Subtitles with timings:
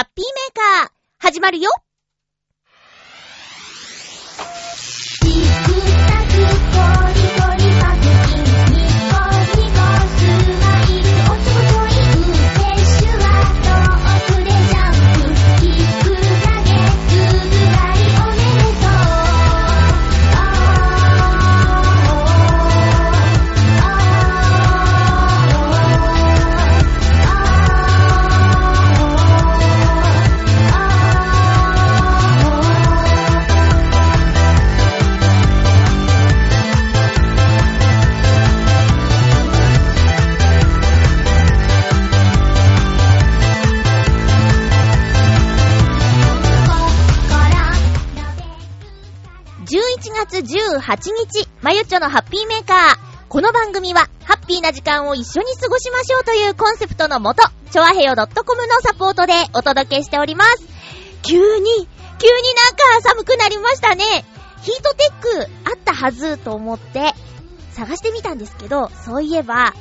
[0.00, 1.68] ハッピーメーカー、始まるよ。
[50.40, 52.78] 18日、まゆっちょのハッピーメーカー。
[53.28, 58.26] この番組は、ハッピーな時間を一緒に過ごしましょうというコンセプトのもと、ちょわへよ .com
[58.66, 60.64] のサポートでお届けしております。
[61.22, 61.88] 急に、急になんか
[63.02, 64.24] 寒くなりましたね。
[64.62, 67.14] ヒートテックあったはずと思って
[67.72, 69.74] 探してみたんですけど、そういえば、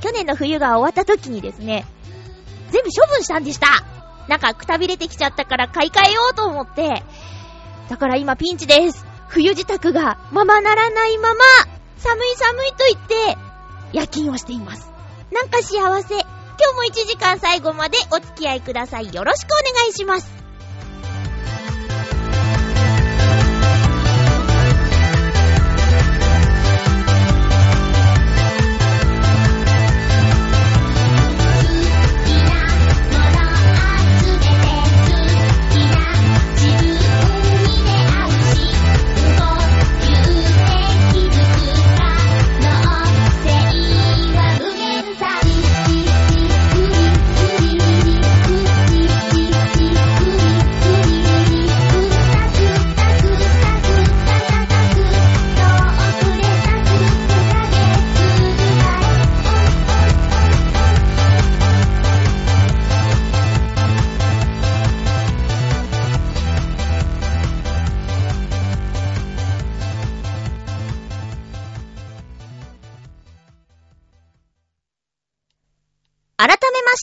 [0.00, 1.86] 去年の冬が終わった時にですね、
[2.70, 3.84] 全部処分したんでした。
[4.28, 7.02] なんかくたびれてきちゃったから買い替えようと思って、
[7.88, 9.09] だから今ピンチです。
[9.30, 11.40] 冬支度がままならないまま、
[11.98, 13.38] 寒い寒いと言って、
[13.92, 14.90] 夜勤をしています。
[15.30, 16.14] なんか幸せ。
[16.14, 16.24] 今
[16.72, 19.14] 日も1時間最後までお付き合いください。
[19.14, 20.39] よろしくお願いします。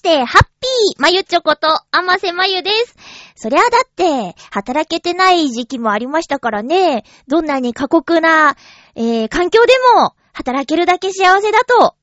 [0.07, 2.95] して、ハッピーまゆちょこと、あませまゆです。
[3.35, 8.55] そりゃだって、働けてない時期もありましたからね、どんなに過酷な、
[8.95, 11.95] えー、環境でも、働けるだけ幸せだと、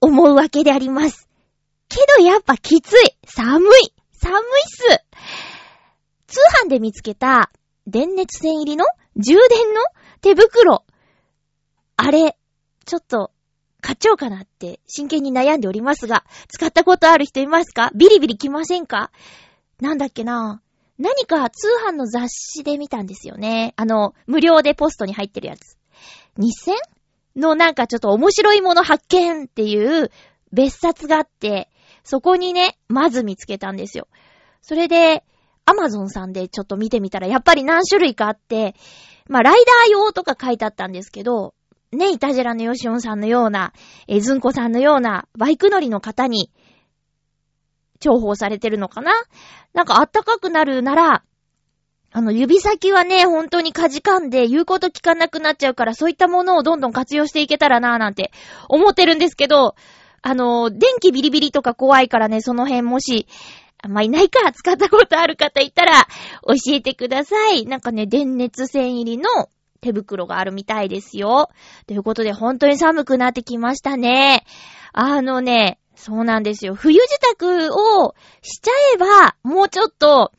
[0.00, 1.26] 思うわけであります。
[1.88, 3.16] けどやっぱきつい。
[3.24, 3.94] 寒い。
[4.12, 5.04] 寒いっす。
[6.26, 7.50] 通販で見つけた、
[7.86, 8.84] 電熱線入りの
[9.16, 9.80] 充電の
[10.20, 10.84] 手袋。
[11.96, 12.36] あれ、
[12.84, 13.32] ちょっと、
[13.80, 17.90] 買っちゃおうかなって真剣に悩んでおりますが、使ったことある人いますか？
[17.94, 19.10] ビリビリ来ませんか？
[19.80, 20.60] なんだっけな？
[20.98, 23.72] 何か通販の雑誌で見たんですよね。
[23.76, 25.78] あの、無料でポストに入ってるやつ。
[26.38, 26.72] 2000
[27.36, 30.10] のなんかちょっと面白いもの発見っていう
[30.52, 31.70] 別冊があって、
[32.02, 34.08] そこにね、まず見つけたんですよ。
[34.60, 35.22] それで、
[35.66, 38.74] アマゾンさんでちょっと見てみたら、やっぱり何種類かあって、
[39.28, 41.54] まあ、ライダー用とか書いてあったんですけど、
[41.92, 43.72] ね、イタジラのヨシオンさんのような、
[44.06, 46.50] えズンコさんのような、バイク乗りの方に、
[48.00, 49.12] 重宝されてるのかな？
[49.72, 51.24] なんかあったかくなるなら、
[52.12, 58.32] あの、指先はね、本当にかじかんで言うこと聞かなくなっちゃうから、そういったものをどんどん活用していけたらなぁなんて
[58.68, 59.74] 思ってるんですけど、
[60.22, 63.26] あの、電気ビリビリとか怖いからね、その辺もし、
[63.82, 66.06] あんまいないか使ったことある方いたら、
[66.46, 67.66] 教えてください。
[67.66, 69.28] なんかね、電熱線入りの
[69.80, 71.50] 手袋があるみたいですよ。
[71.86, 74.44] ということで、本当に寒くなってきましたね。
[74.92, 76.74] あのね、そうなんですよ。
[76.74, 77.08] 冬支
[77.38, 80.32] 度をしちゃえば、もうちょっと、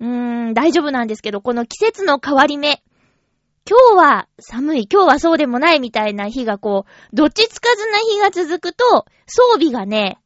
[0.00, 2.82] うーん、大丈夫なんですけど、この季節の変わり目。
[3.66, 10.18] 今日は寒い、今日はそうでもないみたいな日がこう、どっちつかずな日が続くと、装備がね、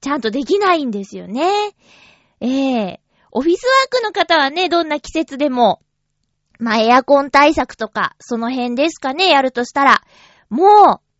[0.00, 1.44] ちゃんとできないんですよね。
[2.40, 5.80] ええー、オフィスワークの方はね、どんな季節でも、
[6.62, 10.02] まあ、エアコン対策とか、その辺ですかね、やるとしたら。
[10.48, 10.66] もう、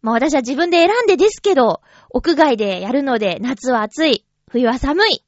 [0.01, 1.81] まあ私は自分で選んでですけど、
[2.11, 5.25] 屋外でやるので、夏は暑い、冬は寒い。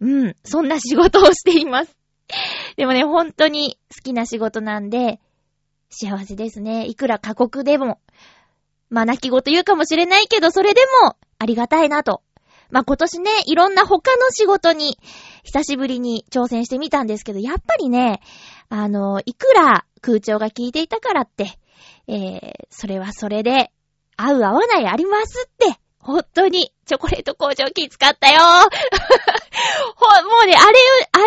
[0.00, 1.96] うん、そんな仕事をしています。
[2.76, 5.20] でもね、本当に好きな仕事なんで、
[5.88, 6.86] 幸せですね。
[6.86, 8.00] いくら過酷でも。
[8.90, 12.22] まあ泣き言言うかもしれないけど、それでもありがたいなと。
[12.70, 14.98] まあ今年ね、いろんな他の仕事に
[15.44, 18.20] 久しぶりに挑戦してみたんですけど、やっぱりね、
[18.68, 21.58] あの、いくら空調が効いていたからって、
[22.06, 23.70] えー、それはそれで、
[24.16, 28.40] 合う合わないありますって、本当に、チョコレート工場機使ったよ
[29.96, 30.78] ほ、もうね、あれ、
[31.12, 31.18] あ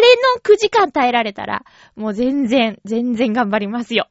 [0.41, 1.63] 6時間耐えられたら、
[1.95, 4.07] もう全然、全然頑張りますよ。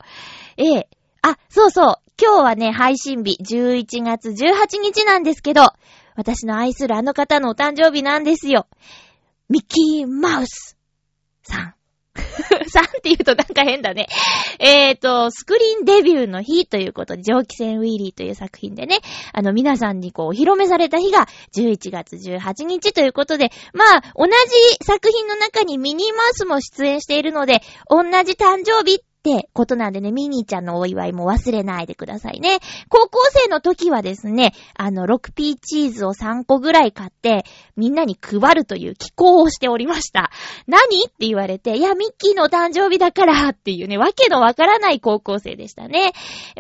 [0.56, 0.88] ええ
[1.23, 1.94] あ、そうそう。
[2.21, 5.62] 今日はね、配信日、11月18日なんですけど、
[6.17, 8.67] 私の愛するあの方のお誕生日なんですよ。
[9.49, 10.76] ミッキーマウス
[11.43, 11.75] さん。
[12.17, 14.09] 3って言うとなんか変だね。
[14.59, 18.99] えっ、ー、と、スクリーンデビューの日ということで、蒸気船ウィリーという作品でね、
[19.33, 32.59] あの皆さんにこう、お披露目された日が11月18日ということで、まあ、同じ作品の中にミニーマウスも出演しているので、同じ誕生日ってことなんでね、ミニーちゃんのお祝いも忘れないでくださいね。
[32.89, 37.45] 高校生の時はですね、あの、6P チーズを3個ぐらい買って、
[37.77, 40.31] みんなに配るという寄稿をしておりました。
[40.67, 41.05] 何？
[41.05, 46.13] って言われて、いや、ミッキーの誕生日だからっていうね、わけのわからない高校生でしたね。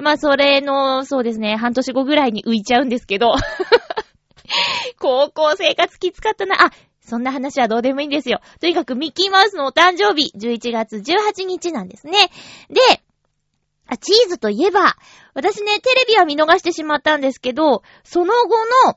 [0.02, 3.32] まあ、それの、そうですね、半年後ぐらいに浮いちゃうんですけど。
[5.00, 6.66] 高校生活きつかったな。
[6.66, 6.70] あ、
[7.10, 8.40] そんな話はどうでもいいんですよ。
[8.60, 12.30] とにかくミッキーマウスのお誕生日、11月18日なんですね。
[12.70, 12.80] で、
[13.88, 14.96] あ、チーズといえば、
[15.34, 18.96] 私ね、テレビは見逃してしまったんですけど、その後の、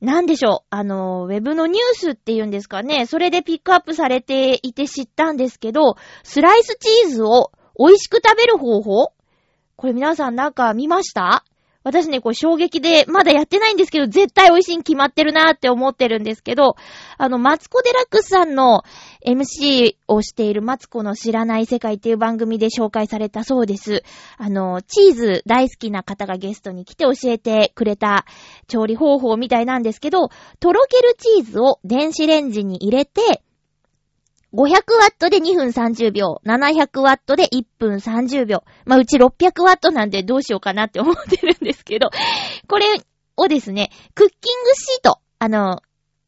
[0.00, 9.12] なんでしょう、あの、ウェブのニュースっていうんですかね、それでピックアップされていて知ったんですけど、スライスチーズを美味しく食べる方法？
[9.74, 11.44] これ皆さんなんか見ました？
[11.88, 16.76] 私ね、こう衝撃で、まだやってないんですけど、絶対美味しいに決まってるなーって思ってるんですけど、
[17.16, 18.82] あの、マツコデラックスさんの
[19.26, 24.02] MC をしているマツコの知らない世界っていう番組で紹介されたそうです。
[24.36, 28.26] あの、チーズ大好きな方がゲストに来て教えてくれた
[28.66, 30.28] 調理方法みたいなんですけど、
[30.60, 33.42] とろけるチーズを電子レンジに入れて、
[34.58, 34.70] 500
[35.00, 38.64] ワットで2分30秒、700ワットで1分30秒。
[38.86, 42.10] まあ、うち600ワットなんでどうしようかなって思ってるんですけど、
[42.66, 42.86] これ
[43.36, 45.82] をですね、クッキングシート、あの、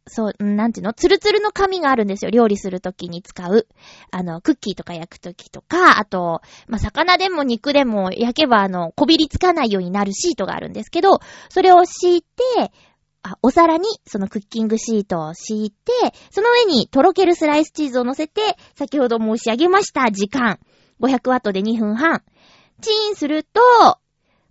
[0.07, 0.93] そう、なんていうの？
[0.93, 2.31] ツルツルの紙があるんですよ。
[2.31, 3.67] 料理するときに使う。
[4.11, 12.73] あの、クッキーとか焼くときとか、あと、まあ、魚でも肉でも焼けば、あの、こびりつかないようになるシートがあるんですけど、それを敷いて、
[13.43, 15.93] お皿にそのクッキングシートを敷いて、
[16.31, 18.41] その上にとろけるスライスチーズを乗せて、
[18.77, 20.59] 先ほど申し上げました時間。
[21.01, 22.23] 500ワットで2分半。
[22.81, 23.61] チーンすると、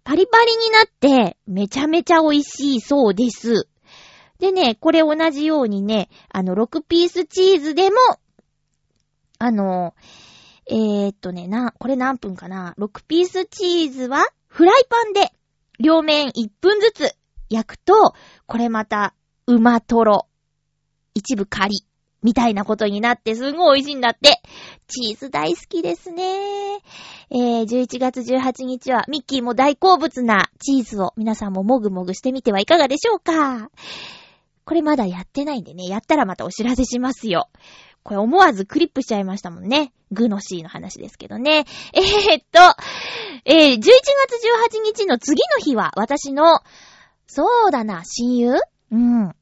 [0.03, 3.67] パリパリになって、めちゃめちゃ美味しいそうです。
[4.39, 7.97] でね、これ同じようにね、あの、6ピースチーズでも、
[9.39, 9.95] あの、
[10.67, 15.31] えー、っとね、な、これ何分かな ?6 ピースチーズは、フライパンで、
[15.79, 17.15] 両面1分ずつ
[17.49, 18.13] 焼くと、
[18.45, 19.13] これまた、
[19.47, 20.27] うまとろ、
[21.13, 21.85] 一部カリ、
[22.21, 24.41] みたいなことになってすんごい美味しいんだって。
[24.87, 26.79] チーズ大好きですね。
[27.29, 33.69] えー、11月18日はミッキーも大好物なチーズを皆さんももぐもぐしてみてはいかがでしょうか
[34.65, 37.49] これまだやってないんでね、やったらまたお知らせしますよ。
[38.03, 39.93] これ思わずクリップしちゃいましたもんね。
[40.11, 41.65] グノシーの話ですけどね。
[41.93, 42.59] えー、っと、
[43.45, 46.61] えー、11月18日の次の日は私の
[47.31, 48.55] そうだな、親友？
[48.91, 49.35] うん。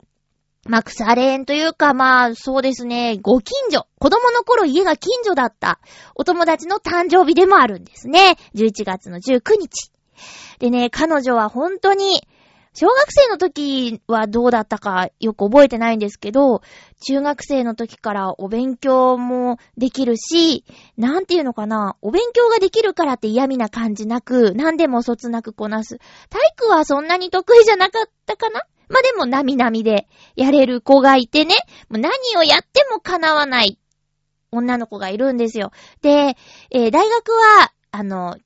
[0.65, 3.87] まあ、腐れ縁というか、まあ、そうですね、ご近所。
[3.97, 5.79] 子供の頃家が近所だった。
[6.13, 8.35] お友達の誕生日でもあるんですね。
[8.55, 9.89] 11月の19日。
[10.59, 12.27] でね、彼女は本当に、
[12.73, 16.61] 小学生の時はどうだったかよく覚えてないんですけど、
[16.99, 20.65] 中学生の時からお勉強もできるし、
[20.97, 25.99] なんていうのかな、お勉強ができるからって嫌味な感じなく、何でもそつなくこなす。
[26.29, 28.63] 体育はそんなに得意じゃなかったかな？
[28.89, 31.55] まあ、でも、なみなみでやれる子がいてね、
[31.89, 33.77] もう何をやっても叶わない
[34.51, 35.71] 女の子がいるんですよ。
[36.01, 36.37] で、
[36.71, 38.37] えー、大学は、あの、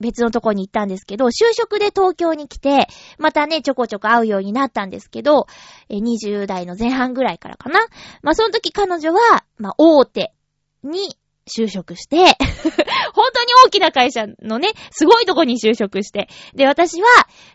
[0.00, 2.88] 別のとこに行ったんですけど、就職で東京に来て、
[3.18, 5.46] またね、ちょこちょこ会うようになったんですけど、
[5.90, 7.80] 20代の前半ぐらいからかな。
[8.22, 10.32] まあ、その時彼女は、まあ、大手
[10.82, 11.16] に
[11.46, 12.16] 就職して
[13.12, 16.28] 本当に大きな会社のね、すごいとこに就職して。
[16.54, 17.08] で、私は、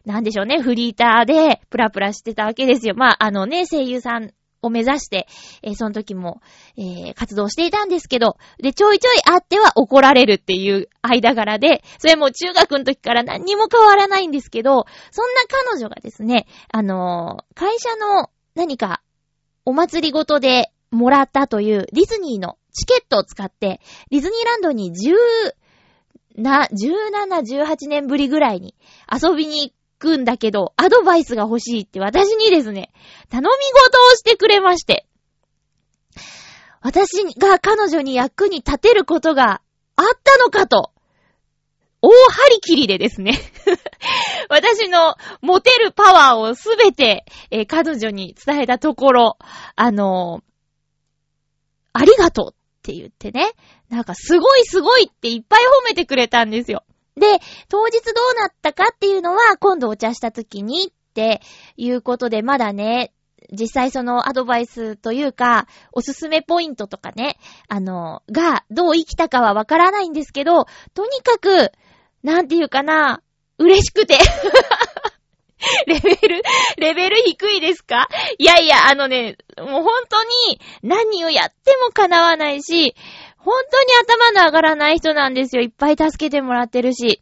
[0.06, 2.94] なんでしょうね、フリーターで、プラプラしてたわけですよ。
[2.96, 4.32] まあ、あのね、声優さん
[4.66, 5.28] を目指して、
[5.62, 6.42] えー、その時も、
[6.78, 19.02] えー、活動していたんですけど、で、ちょいちょい会っては怒られるっていう間柄で、それも中学の時から何にも変わらないんですけど、そんな彼女がですね、あのー、会社の何か、
[19.66, 23.82] お祭りごとでもらったというディズニーのチケットを使って、
[24.12, 28.76] ディズニーランドに10、な、17、18年ぶりぐらいに
[29.12, 32.92] 遊びにくんだけど、アドバイスが欲しいって私にですね、
[33.30, 35.06] 頼み事をしてくれまして。
[36.82, 39.62] 私が彼女に役に立てることが
[39.96, 40.92] あったのかと、
[42.02, 43.40] 大張り切りでですね
[44.48, 49.38] 私の持てるパワーをすべて、えー、彼女に伝えたところ、
[49.76, 50.44] あのー、
[51.94, 53.54] ありがとうっって言ってね、
[53.90, 56.84] なんかすごいすごいっていっぱい褒めてくれたんですよ。
[57.16, 57.28] で、
[57.70, 61.42] 当日どうなったかっていうのは今度お茶した時にって
[61.78, 63.14] いうことでまだね、
[63.52, 71.72] 実際そのアドバイスというか、おすすめポイントとかね、あの、がどう生きたかはわからないんですけど、とにかく、
[72.24, 73.22] なんていうかな、
[73.58, 74.18] 嬉しくて。
[75.88, 76.42] レベル、
[76.78, 78.08] レベル低いですか？
[78.38, 82.96] いやいや、あのね、もう本当に何をやっても叶わないし、
[83.46, 85.62] 本当に頭の上がらない人なんですよ。
[85.62, 87.22] いっぱい助けてもらってるし。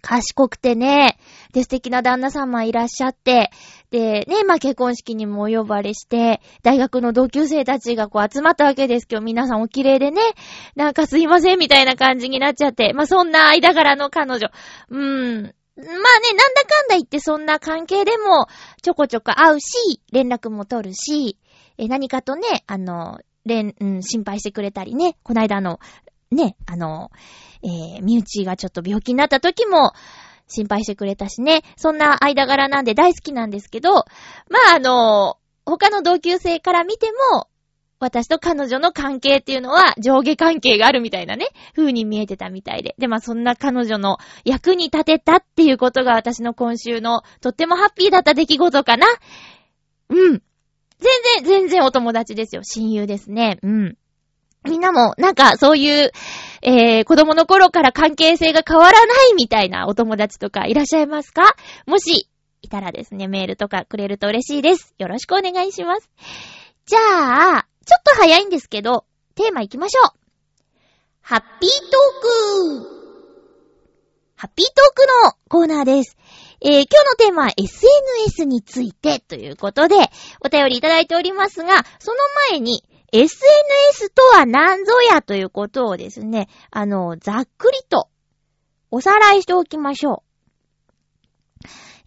[0.00, 1.18] 賢くてね、
[1.54, 3.50] で、素敵な旦那様いらっしゃって、
[3.90, 10.20] で、ね、まあ、結婚式にもお呼ばれして、大学の同級生たちがこう集まったわけですけど、皆さんお綺麗でね、
[10.76, 14.50] なんかすいませんみたいな感じになっちゃって、まあ、そんな間柄の彼女。
[14.90, 15.02] うーん、ま
[15.40, 18.46] あね、なんだかんだ言ってそんな関係でも
[18.82, 21.38] ちょこちょこ会うし、連絡も取るし、
[21.78, 25.80] え、何かとね、あの、連、うん、心配してくれたりね、こないだの、
[26.30, 27.10] ね、あの、
[27.62, 29.92] えー、身内がちょっと病気になった時も、
[30.46, 34.02] 心配してくれたしね、そんな間柄なんで大好きなんですけど、ま
[34.72, 37.48] ああの、他の同級生から見ても、
[38.00, 42.94] 私と彼女の関係っていうのは上下関係があるみたいなね、風に見えてたみたいで。
[42.98, 49.06] で、まあそんな彼女の役に立てたっていうことが私の今週のとってもハッピーだった出来事かな。
[50.10, 50.42] うん。
[50.98, 51.10] 全
[51.42, 52.62] 然、全然お友達ですよ。
[52.64, 53.58] 親友ですね。
[53.62, 53.96] うん。
[54.64, 56.12] みんなも、なんか、そういう、
[56.62, 61.54] えー、子供の頃から関係性が変わらないみたいなお友達とかいらっしゃいますか？
[61.86, 62.30] もし、
[62.62, 64.94] いたらですね、メールとかくれると嬉しいです。
[64.98, 66.10] よろしくお願いします。
[66.86, 70.10] じゃあ、ちょっと早いんですけど、テーマ行きましょう。
[71.20, 72.94] ハッピートーク
[74.36, 76.16] ハッピートークのコーナーです。
[76.66, 76.86] えー、今日の
[77.18, 79.96] テーマは SNS についてということで、
[80.40, 82.16] お便りいただいておりますが、その
[82.52, 88.08] 前に、SNS とは何ぞやということをですね、あの、ざっくりと
[88.90, 90.24] おさらいしておきましょ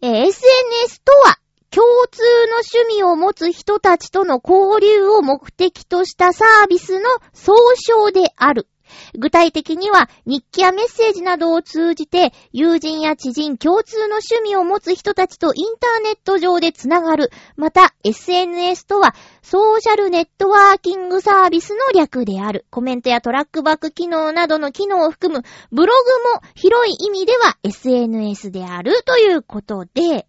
[0.02, 0.06] う。
[0.08, 1.38] えー、SNS とは
[1.70, 8.68] 共通の趣味を持つ人たちとの交流を目的としたサービスの総称である。
[9.18, 17.30] 具体的には日記やメッセージなどを通じて友人や知人共通の趣味を持つ人たちとインターネット上でつながる。
[17.56, 22.66] また SNS とはソーシャルネットワーキングサービスの略である。
[22.70, 25.94] コメントやトラックバック機能などの機能を含むブロ
[26.34, 30.28] グも広い意味では SNS であるということで、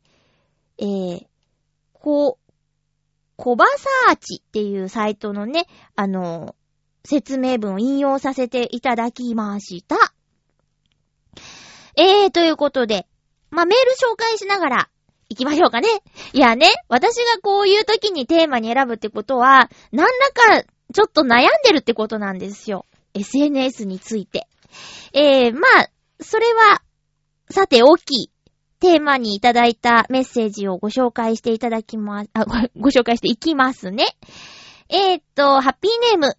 [0.79, 1.27] えー、
[1.93, 2.39] こ、
[3.37, 6.57] コバサーチっていうサイトのね、あの、
[7.09, 9.97] 説明文を引用させていただきました。
[11.97, 13.07] えー、ということで、
[13.51, 14.89] まあ、メール紹介しながら
[15.31, 15.89] 行きましょうかね。
[16.35, 22.85] いやね、私がこういう時にテーマに選ぶってことは、何らかちょっと悩んでるってことなんですよ。
[23.15, 24.47] SNS について。
[25.15, 25.89] えー、まあ、
[26.21, 26.83] それは、
[27.49, 28.31] さて大きい。
[28.81, 34.05] テーマにいただいたメッセージをご紹介していただきま、あ、ご、ご紹介していきますね。
[34.91, 36.35] えー、っと、ハッピーネーム、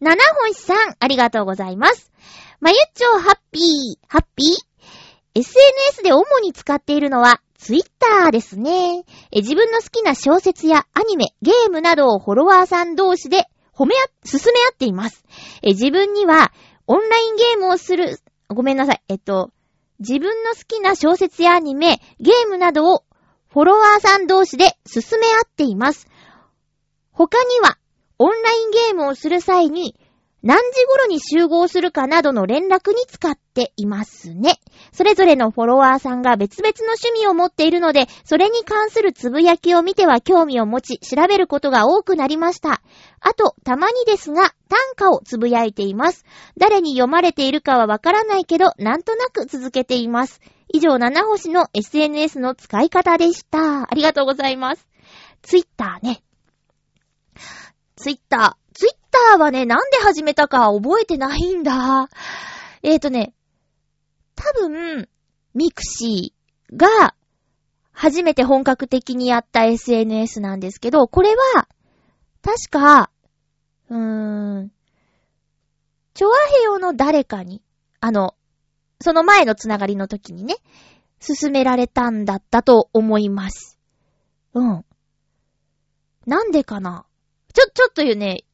[0.00, 2.12] 七星さん、ありがとうございます。
[2.60, 9.04] まゆっちょハッピー、ハッピー ?SNS で主に使っているのは、ツイッターですね。
[9.32, 15.24] 自分の好きな小説やアニメ、ゲームなどをフォロワーさん同士で褒めあ、進め合っています。
[15.62, 16.52] 自分には、
[16.86, 19.02] オンラインゲームをする、ごめんなさい。
[19.08, 19.50] えっと、
[20.00, 23.04] 自分の好きな小説やアニメ、ゲームなどを
[23.48, 26.06] フォロワーさん同士で進め合っています。
[27.12, 27.78] 他には、
[28.18, 29.96] オンラインゲームをする際に、
[30.44, 34.60] 何時頃に集合するかなどの連絡に使っていますね。
[34.92, 42.82] それぞれのフォロワーさんが別々の趣味を持っているので、それに関するつぶやきを見ては興味を持ち、調べることが多くなりました。
[43.20, 46.26] あと、たまにですが、短歌をつぶやいています。
[46.58, 50.42] 誰に読まれているかはわからないけど、なんとなく続けています。
[50.70, 53.90] 以上、七星の SNS の使い方でした。
[53.90, 54.86] ありがとうございます。
[55.40, 56.22] ツイッターね。
[58.04, 58.74] ツイッター。
[58.74, 62.10] ツイッターはね、なんで始めたか覚えてないんだ。
[62.82, 63.32] えーとね、
[64.34, 65.08] 多分、
[65.54, 67.14] ミクシーが
[67.92, 71.66] 初めて本格的にやった SNS なんですけど、これは、
[72.42, 73.10] 確か、
[73.88, 74.72] うーん、
[76.12, 77.62] チョアヘヨの誰かに、
[78.00, 78.34] あの、
[79.00, 80.56] その前のつながりの時にね、
[81.20, 83.78] 進められたんだったと思います。
[84.52, 84.84] うん。
[86.26, 87.06] なんでかな
[87.54, 88.44] ちょ、ちょっと言うね、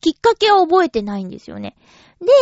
[0.00, 1.76] きっかけは覚えてないんですよね。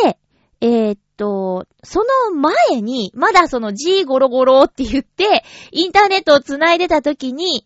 [0.02, 0.18] で、
[0.60, 7.64] えー、っと、その前に、まだその G ゴロゴロって言って、インターネットを繋いでた時に、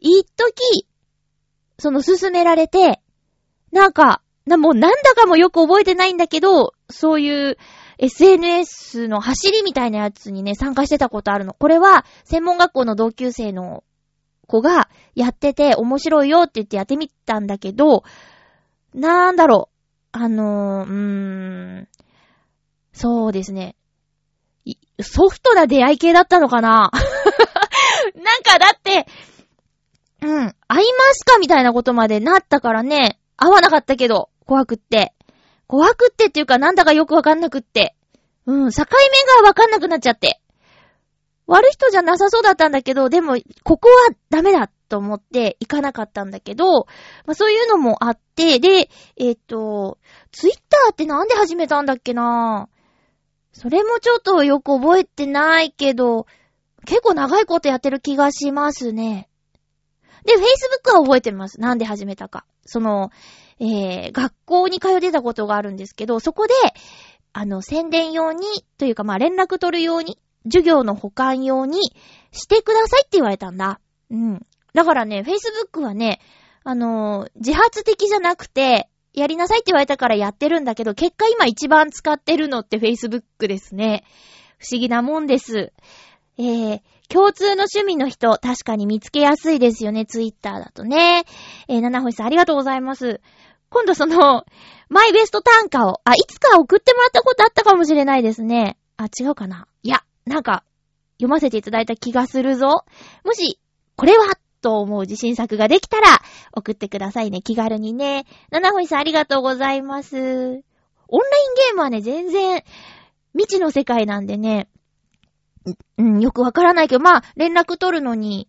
[0.00, 0.86] 一時、
[1.78, 3.00] その進められて、
[3.70, 7.58] なんか、な、もうなんだかもよく覚えてないんだけど、そういう
[7.98, 11.54] SNS の走りみたいなやつにね、参加してたことあるの。
[11.54, 13.84] これは、専門学校の同級生の
[14.50, 18.02] 子がやってて面白いよって言ってやってみたんだけど、
[18.92, 19.76] なんだろう。
[20.12, 21.88] あのー、うーん、
[22.92, 23.76] そうですね。
[25.00, 26.90] ソフトな出会い系だったのかな？
[28.14, 29.06] なんかだって、
[30.22, 35.14] うん、会いますかみたいなことまでなったからね、会わなかったけど、怖くって。
[35.68, 37.94] 怖くってっていうかなんだかよくわかんなくって。
[38.46, 40.39] うん、境目がわかんなくなっちゃって。
[41.50, 46.86] 悪い人じゃなさそうだったんだけど、でも、ここはダメだと思って行かなかったんだけど、
[47.26, 49.98] まあそういうのもあって、で、えっ、ー、と、
[50.30, 52.68] ツイッターってなんで始めたんだっけな？
[53.52, 56.26] それもちょっとよく覚えてないけど、
[56.86, 59.28] 結構長いことやってる気がしますね。
[60.24, 61.60] で、Facebook は覚えてます。
[61.60, 62.44] なんで始めたか。
[62.64, 63.10] その、
[63.58, 66.54] えー、学校に通ってたことがあるんですけど、そこで、
[67.32, 68.46] あの、宣伝用に、
[68.78, 71.80] というかまあ連絡取る用に、授業の保管用に
[72.32, 73.80] してくださいって言われたんだ。
[74.10, 74.46] うん。
[74.74, 76.20] だからね、Facebook はね、
[76.64, 84.04] あのー、自発的じゃなくて、やりなさいって言われたからやってるんだけど、結果今一番使ってるのって Facebook ですね。
[84.58, 85.72] 不思議なもんです。
[86.38, 91.24] えー、共通の趣味の人、確かに見つけやすいですよね、Twitter だとね。
[91.68, 93.20] えー、七星さんありがとうございます。
[93.68, 94.44] 今度その、
[94.88, 98.76] マイベスト短歌を、あ、いつか送ってもらったことあったかもしれないですね。
[98.96, 99.66] あ、違うかな、
[100.24, 100.64] なんか、
[101.18, 102.84] 読ませていただいた気がするぞ。
[103.24, 103.58] もし、
[103.96, 104.26] これは
[104.62, 106.06] と思う自信作ができたら、
[106.52, 107.42] 送ってくださいね。
[107.42, 108.26] 気軽にね。
[108.50, 110.16] 七穂さんありがとうございます。
[110.16, 112.62] オンラインゲームはね、全然、
[113.32, 114.68] 未知の世界なんでね、
[115.98, 118.48] うん、よくわからないけど、まあ、連絡取るのに、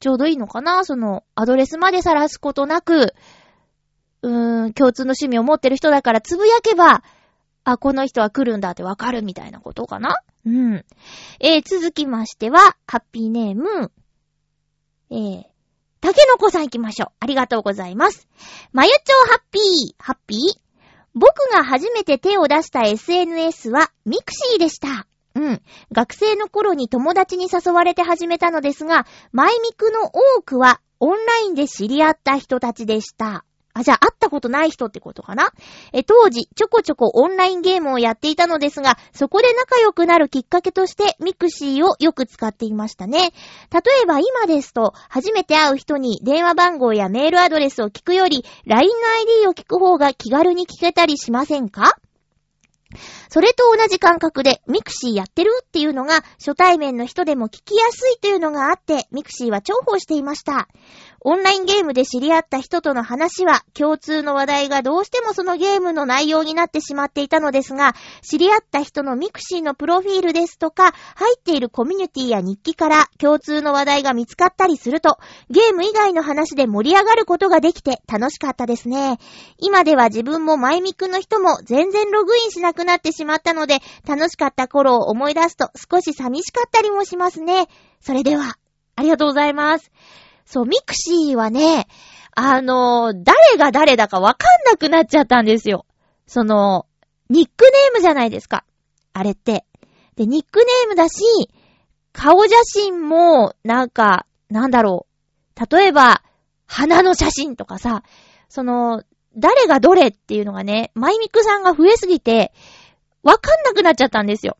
[0.00, 0.84] ちょうどいいのかな？
[0.84, 3.14] その、アドレスまで晒すことなく、
[4.22, 7.02] うーん、共通の趣味を持ってる人だからつぶやけば、
[7.64, 10.16] あ、この人は来るんだってわかるみたいなことかな？
[10.46, 10.84] うん。
[11.40, 13.90] えー、続きましては、ハッピーネーム、
[15.10, 15.44] えー、
[16.00, 17.08] たけのこさん行きましょう。
[17.20, 18.28] ありがとうございます。
[18.72, 20.38] まゆちょうハッピー、ハッピー？
[21.14, 25.06] 僕が初めて手を出した SNS はミクシーでした。
[25.34, 25.62] うん。
[25.92, 33.44] 学生の頃に友達に誘われて始めたのですが、マイミクの多くはオンラインで知り合った人たちでした。
[33.74, 35.52] あ、じゃあ会ったことない人ってことかな？
[35.92, 43.32] え、当時、ちょこちょこオンラインゲームをやっていたのですが、そこで仲良くなるきっかけとして、ミクシーをよく使っていましたね。
[43.72, 48.94] 例えば今ですと、初めて会う人に電話番号やメールアドレスを聞くより、LINE の
[49.42, 51.98] ID を聞く方が気軽に聞けたりしませんか？
[53.28, 55.50] それと同じ感覚で、ミクシーやってる？
[55.64, 60.68] っていうのが、初対面の人でも聞きやすいというのがあって、ミクシーは重宝していました。
[61.26, 75.16] オンラインゲームで知り合った人との話は、共通の話題がどうしてもそのゲームの内容になってしまっていたのですが、知り合った人のミクシーのプロフィールですとか、入っているコミュニティや日記から共通の話題が見つかったりすると、
[75.48, 79.18] ゲーム以外の話で盛り上がることができて楽しかったですね。
[79.56, 87.68] 今では自分もマイミクの人も全然ログインしなくなってしまったので、楽しかった頃を思い出すと少し寂しかったりもしますね。
[88.02, 88.58] それでは、
[88.94, 89.90] ありがとうございます。
[90.44, 91.86] そう、ミクシーはね、
[92.36, 95.86] あの、誰が誰だかわかんなくなっちゃったんですよ。
[96.26, 96.86] その、
[97.30, 98.64] ニックネームじゃないですか。
[99.12, 99.64] あれって。
[100.16, 101.22] で、ニックネームだし、
[102.12, 105.76] 顔写真も、なんか、なんだろう。
[105.76, 106.22] 例えば、
[106.66, 108.02] 花の写真とかさ、
[108.48, 109.02] その、
[109.36, 112.52] 誰がどれっていうのがね、マイミクさんが増えすぎて、
[113.22, 114.56] わかんなくなっちゃったんですよ。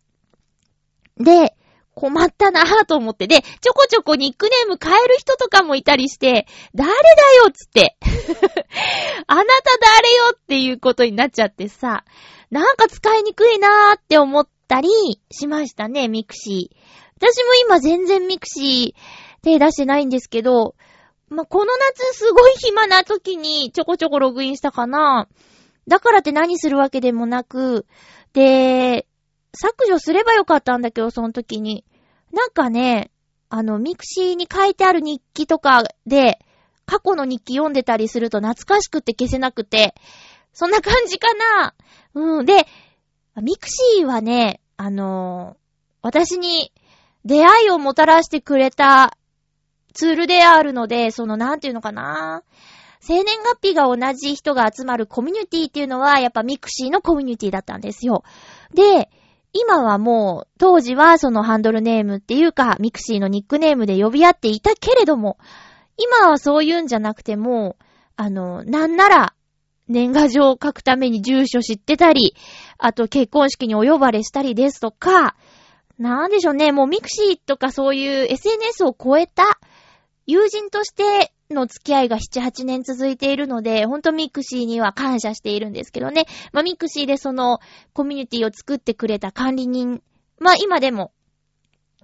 [1.16, 1.54] で、
[1.94, 3.26] 困ったなぁと思って。
[3.26, 7.96] で、ちょこちょこニックネーム変える人とかもいたりして、誰だよっつって。
[9.26, 12.04] あなた誰よっていうことになっちゃってさ、
[12.50, 14.88] なんか使いにくいなーって思ったり
[15.30, 16.76] しましたね、ミクシー。
[17.16, 20.74] 私も今全然ミクシー手出してないんですけど、
[21.28, 25.28] ま、この夏すごい暇な時にちょこちょこログインしたかな。
[25.86, 27.86] だからって何するわけでもなく、
[28.32, 29.06] で、
[29.54, 31.84] 削除すればよかったんだけど、その時に。
[32.32, 33.10] なんかね、
[33.48, 36.40] あの、ミクシーに書いてある日記とかで、
[36.86, 39.94] 過去の日記読んでたりすると懐かしくて消せなくて、
[40.52, 41.74] そんな感じかな。
[42.14, 42.46] うん。
[42.46, 42.66] で、
[43.40, 45.56] ミクシーはね、あのー、
[46.02, 46.72] 私に
[47.24, 49.16] 出会いをもたらしてくれた
[49.94, 52.42] ツールであるので、その、なんていうのかな。
[53.00, 58.24] 生年月日が同じ人が集まるコミュニティっていうのは、やっぱミクシーのコミュニティだったんですよ。
[58.72, 59.10] で、
[59.54, 65.38] 今はもう、当時はそのハンドルネームっていうか、ミクシーのニックネームで呼び合っていたけれども、
[65.96, 67.76] 今はそういうんじゃなくても、
[68.16, 69.34] あの、なんなら、
[69.86, 72.34] 年賀状を書くために住所知ってたり、
[72.78, 75.36] あと結婚式にお呼ばれしたりですとか、
[75.98, 79.44] なんでしょうね、もうミクシーとかそういう SNS を超えた
[80.26, 86.26] 友人としての付き合いが7、8年続いているので、ほんとミクシーには感謝しているんですけどね。
[86.52, 87.60] まあ、ミクシーでその
[87.92, 90.02] コミュニティを作ってくれた管理人、
[90.38, 91.12] まあ、今でも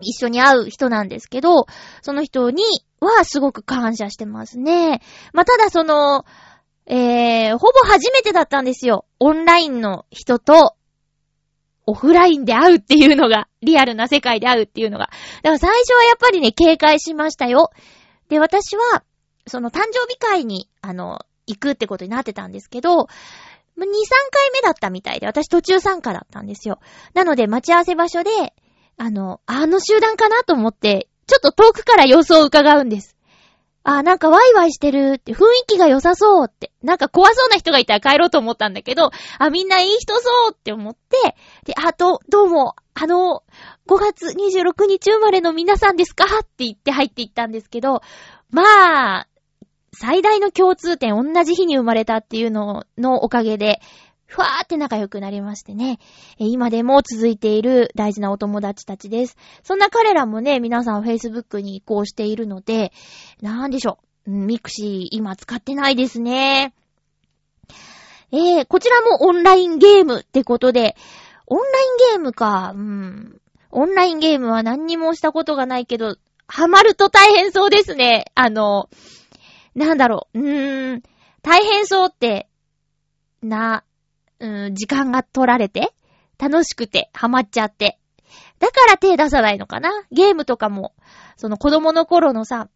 [0.01, 1.67] 一緒に会う人なんですけど、
[2.03, 2.63] その人に
[3.01, 5.01] はすごく感謝してますね。
[5.33, 6.25] まあ、ただその、
[6.87, 9.05] えー、ほぼ初めてだったんですよ。
[9.21, 10.75] オンラインの人と、
[11.87, 15.11] オフラインで会うっていうのが、リアルな世界で会うっていうのが。
[15.43, 17.71] だから最初はやっぱりね、警戒しましたよ。
[18.29, 19.03] で、私は、
[19.51, 23.07] その誕生日会に、あの、行くってことになってたんですけど、2、3
[23.83, 26.79] 回目だったみたいで、私途中参加だったんですよ。
[27.15, 28.31] なので、待ち合わせ場所で、
[28.97, 33.17] あの、あの集団かなと思って、ちょっと遠くから様子を伺うんです。
[33.83, 36.71] あ、なんかワイワイしてるって、雰囲気が良さそうって。
[36.83, 41.35] なんか怖そうな人がいたら帰ろうと思ったんだけど、あ、みんないい人そうって思って、
[41.65, 43.43] で、あと、どうも、あの、
[43.89, 46.25] 5月26日生まれの皆さんですか？
[46.25, 48.03] って言って入っていったんですけど、
[48.51, 49.27] まあ、
[50.01, 53.83] 最大の共通点、同じ日に生まれたっていうののおかげで、
[54.25, 55.99] ふわーって仲良くなりましてね。
[56.39, 59.37] 今でも続いている大事なお友達たちです。
[59.63, 62.93] そんな彼らもね、皆さん Facebook に移行しているので、
[63.43, 64.31] なんでしょう。
[64.31, 66.73] ミクシー今使ってないですね。
[68.33, 70.97] えー、こちらもオンラインゲームってことで、
[71.47, 73.39] オンラインゲームか、うん。
[73.71, 78.25] オンラインゲームは何にもしたことがないけど、ハマると大変そうですね。
[78.35, 78.89] あの、
[79.81, 81.03] なんだろう、うーん、
[81.43, 82.49] 大変そうって、
[83.43, 83.83] な、
[84.39, 85.95] うん、時間が取られて、
[86.39, 87.99] 楽しくて、ハマっちゃって。
[88.59, 89.91] だから手出さないのかな。
[90.13, 90.95] ゲームとかも、
[91.37, 92.69] その子供の頃のさ、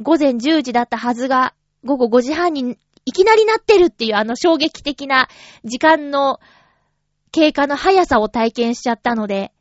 [0.00, 5.28] 午前10時だったはずが、午後5時半にいきなりなってるっていうあの衝撃的な
[5.64, 6.40] 時間の
[7.30, 9.52] 経過の速さを体験しちゃったので、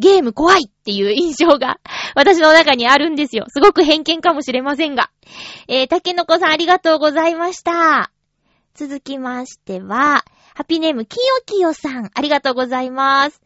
[0.00, 1.78] ゲーム怖いっていう印象が
[2.16, 3.44] 私の中にあるんですよ。
[3.48, 5.10] すごく偏見かもしれませんが。
[5.68, 8.10] えー、竹の子さんありがとうございました。
[8.74, 13.40] 続きましては、ハッピーネーム、きよきよさん、ありがとうございます。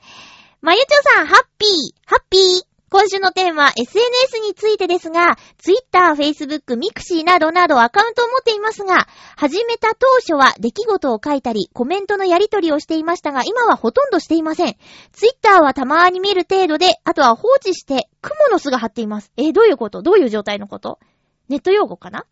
[0.60, 1.70] まゆちょさん、ハッピー、
[2.06, 2.73] ハッピー。
[2.94, 14.76] 今週のテーマ、SNS についてですが、Twitter、Facebook、Mixi などなどアカウントを持っていますが、始めた当初は出来事を書いたり、コメントのやり取りをしていましたが、今はほとんどしていません。
[15.10, 19.32] Twitter はたまーに見る程度で、あとは放置して、雲の巣が張っています。
[19.36, 20.00] えー、どういうこと？
[20.02, 21.00] どういう状態のこと？
[21.48, 22.26] ネット用語かな？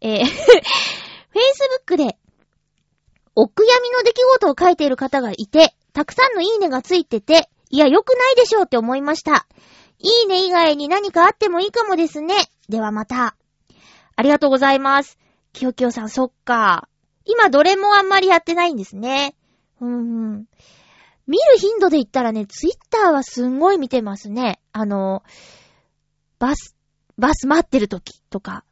[0.00, 2.16] えー Facebook で、
[3.36, 9.46] お悔やみの出来事を書いている方がいて、たくさんのいいねがついてて、いや、良くないでしょうって思いました。
[10.02, 12.34] いいね以外に何かあってもいいかもですね。
[12.68, 13.36] ではまた。
[14.16, 15.16] ありがとうございます。
[15.52, 16.88] きよきよさん、そっか。
[17.24, 19.36] 今どれもあんまりやってないんですね。
[19.80, 20.44] うんうん。
[21.26, 24.60] 見る頻度で言ったらね、ツイッターはすんごい見てますね。
[24.72, 25.22] あの、
[26.40, 26.74] バス、
[27.16, 28.64] バス待ってる時とか。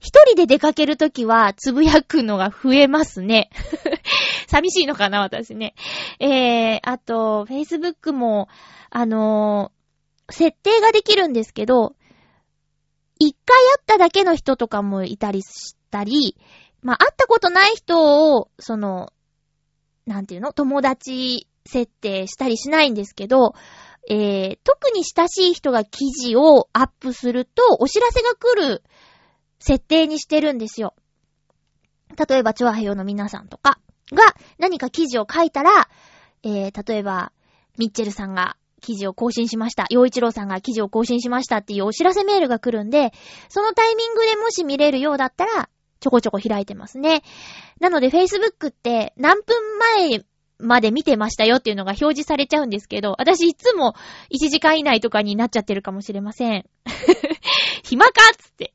[0.00, 3.50] 一人で出かけるときは、つぶやくのが増えますね。
[4.48, 5.74] 寂しいのかな、私ね。
[6.18, 8.48] えー、あと、Facebook も、
[8.90, 9.72] あの
[10.30, 11.94] 設定ができるんですけど、
[13.18, 16.36] 一回会っただけの人とかもいたりしたり、
[16.82, 19.12] まあ、会ったことない人を、その、
[20.06, 20.52] なんていうの？
[20.52, 23.54] 友達設定したりしないんですけど、
[24.08, 28.84] えー、特に親しい人が記事をアップすると、お知らせが来る
[29.58, 30.94] 設定にしてるんですよ。
[32.28, 33.80] 例えば、チョアヘヨの皆さんとか
[34.12, 35.88] が何か記事を書いたら、
[36.44, 37.32] えー、例えば、
[37.78, 39.86] ミッチェルさんが記事を更新しました。
[39.90, 43.12] 洋一郎さんが記事を更新しましたっていうお知らせメールが来るんで、
[43.48, 45.68] そのタイミングでもし見れるようだったら、
[46.00, 47.22] ちょこちょこ開いてますね。
[47.80, 50.24] なので Facebook って何分前
[50.58, 53.94] まで見てましたよっていうのが表示されちゃうんですけど、私いつも
[54.30, 56.64] 1時間以内とかになっちゃってるかもしれません。
[57.84, 58.72] 暇かっつって。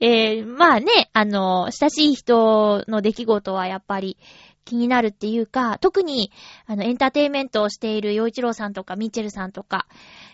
[0.00, 4.18] えー、まあね、あの、親しい人の出来事はやっぱり、
[4.64, 6.32] 気になるっていうか、特に、
[6.66, 9.86] あの、エンターテイメントをしている洋一郎さんとか、ミッチェルさんとか、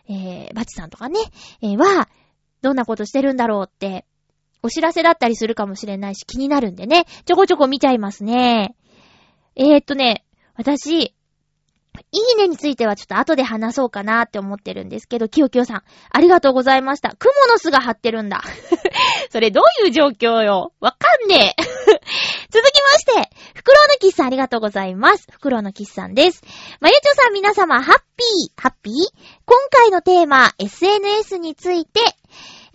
[0.08, 1.20] えー、バチさんとかね、
[1.62, 2.08] えー、は、
[2.62, 4.04] どんなことしてるんだろうって、
[4.62, 8.74] お知らせだったりするかもしれないし、気になるんでね、ちょこちょこ見ちゃいますね。
[9.54, 10.24] えー、っとね、
[10.56, 11.14] 私、
[12.12, 17.14] いいねについてはちょっと後で話そうかなって思ってるんですけど、きよきよさん、ありがとうございました。
[17.18, 18.42] クモの巣が張ってるんだ。
[19.30, 20.72] それどういう状況よ？
[20.80, 21.62] わかんねえ。
[22.50, 25.26] 続きまして、フクロウのキスさんありがとうございます。
[25.30, 26.42] フクロウのキスさんです。
[26.80, 28.94] まゆちょさん皆様、ハッピー、ハッピー？
[29.44, 32.00] 今回のテーマ、SNS について、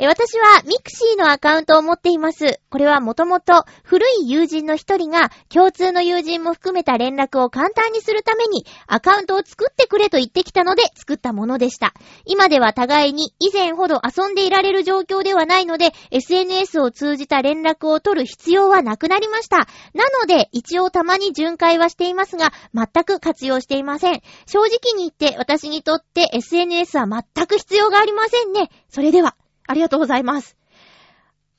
[0.03, 2.59] え私はミクシーのアカウントを持っています。
[2.69, 11.93] これはもともと古い友人の一人が共通の友人も含めた連絡を簡単にするためにアカウントを作ってくれと言ってきたので作ったものでした。
[12.25, 19.69] 今では互いに以前ほど遊んでいられる状況ではないので SNS を通じた連絡を取る必要はなくなりました。
[19.93, 24.21] なので一応たまに巡回はしていますが全く活用していません。
[24.47, 28.69] 正直に言って私にとって SNS は全く必要がありませんね。
[28.89, 29.37] それでは。
[29.67, 30.57] ありがとうございます。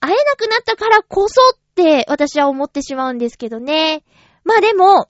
[0.01, 4.05] 会えなくなったからこそって私は思ってしまうんですけどね。
[4.45, 5.09] まあでも、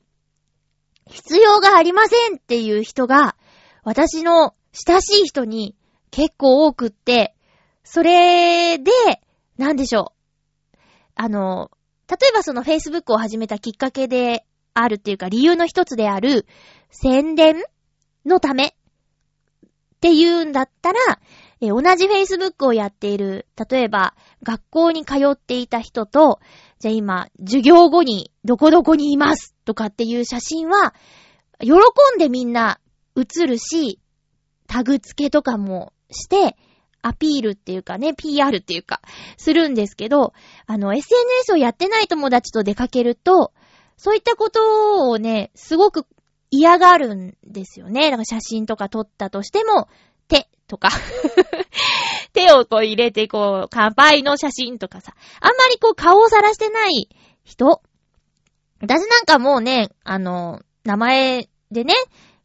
[1.07, 3.37] 必要がありませんっていう人が、
[3.83, 5.76] 私の親しい人に
[6.11, 7.35] 結構多くって、
[7.83, 8.90] それで、
[9.59, 10.12] なんでしょ
[10.72, 10.78] う。
[11.16, 11.70] あの、
[12.09, 16.46] 例えばその Facebook を始めたきっかけであるっていうか理由の一つである
[16.90, 17.62] 宣伝
[18.26, 18.72] のためっ
[20.00, 20.98] ていうんだったら、
[21.64, 26.40] え同じ Facebook をやっている、例えば、学校に通っていた人と、
[26.79, 30.94] じゃあ今、授業後にどこどこにいますとかっていう写真は、
[31.61, 32.81] 喜んでみんな
[33.14, 34.00] 写るし、
[34.66, 36.57] タグ付けとかもして、
[37.03, 39.03] アピールっていうかね、PR っていうか、
[39.37, 40.33] するんですけど、
[40.66, 43.53] あの、SNS をやってない友達と出かけると、
[43.96, 46.07] そういったことをね、すごく
[46.50, 48.11] 嫌がるんですよね。
[48.11, 49.88] だから写真とか撮ったとしても、
[50.29, 50.90] 手とか
[52.32, 55.14] 手をこう入れてこう、乾杯の写真とかさ。
[55.40, 57.08] あんまりこう顔をさらしてない
[57.44, 57.80] 人。
[58.80, 61.94] 私なんかもうね、あの、名前でね、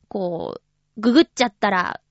[0.07, 2.01] こう、ググっちゃったら、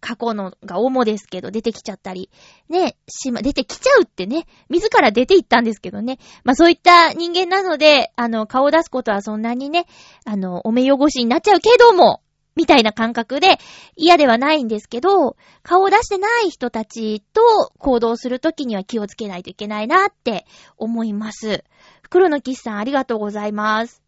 [0.00, 2.30] 過去のが主ですけど、出てきちゃったり、
[2.68, 6.18] ね、しま、出てきちゃうってね、自ら出ていったんですけどね。
[6.44, 9.86] まあそういった人間なので、あの、顔を出すことはそんなにね、
[10.24, 12.20] あの、お目汚しになっちゃうけども、
[12.56, 13.58] みたいな感覚で
[13.96, 21.64] 嫌ではないんですけど、顔を出してない人たちと行動するときには気をつけないといけないなって思います。
[22.02, 24.02] 袋のキスさんありがとうございます。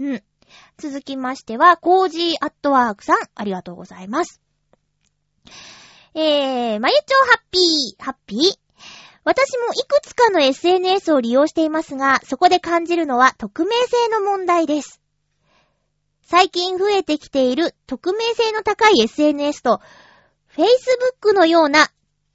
[0.00, 0.22] うん。
[0.78, 4.40] 続きましては、コージーアットワークさんありがとうございます。
[6.14, 8.40] えー、まゆちょハッピー、ハッピー。
[9.22, 14.99] 私もいくつかの SNS を利用していますが、そこで感じるのは匿名性の問題です。
[16.30, 19.80] 最近増えてきている匿名性の高い SNS と、
[20.56, 21.88] Facebook のような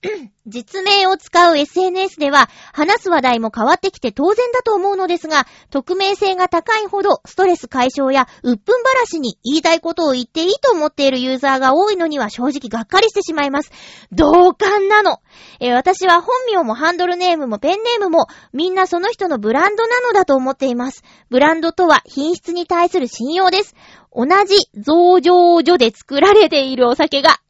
[0.47, 13.71] 実名を使う SNS では話す話題も変わってきて当然だと思うのですが、匿名性が高いほどストレス解消や鬱憤話に言いたいことを言っていいと思っているユーザーが多いのには正直がっかりしてしまいます。
[14.11, 15.19] 同感なの。
[15.59, 21.03] えー、私は本名もハンドルネームもペンネームもみんなその人のブランドなのだと思っています。
[21.29, 23.75] ブランドとは品質に対する信用です。
[24.13, 27.41] 同じ増上所で作られているお酒が、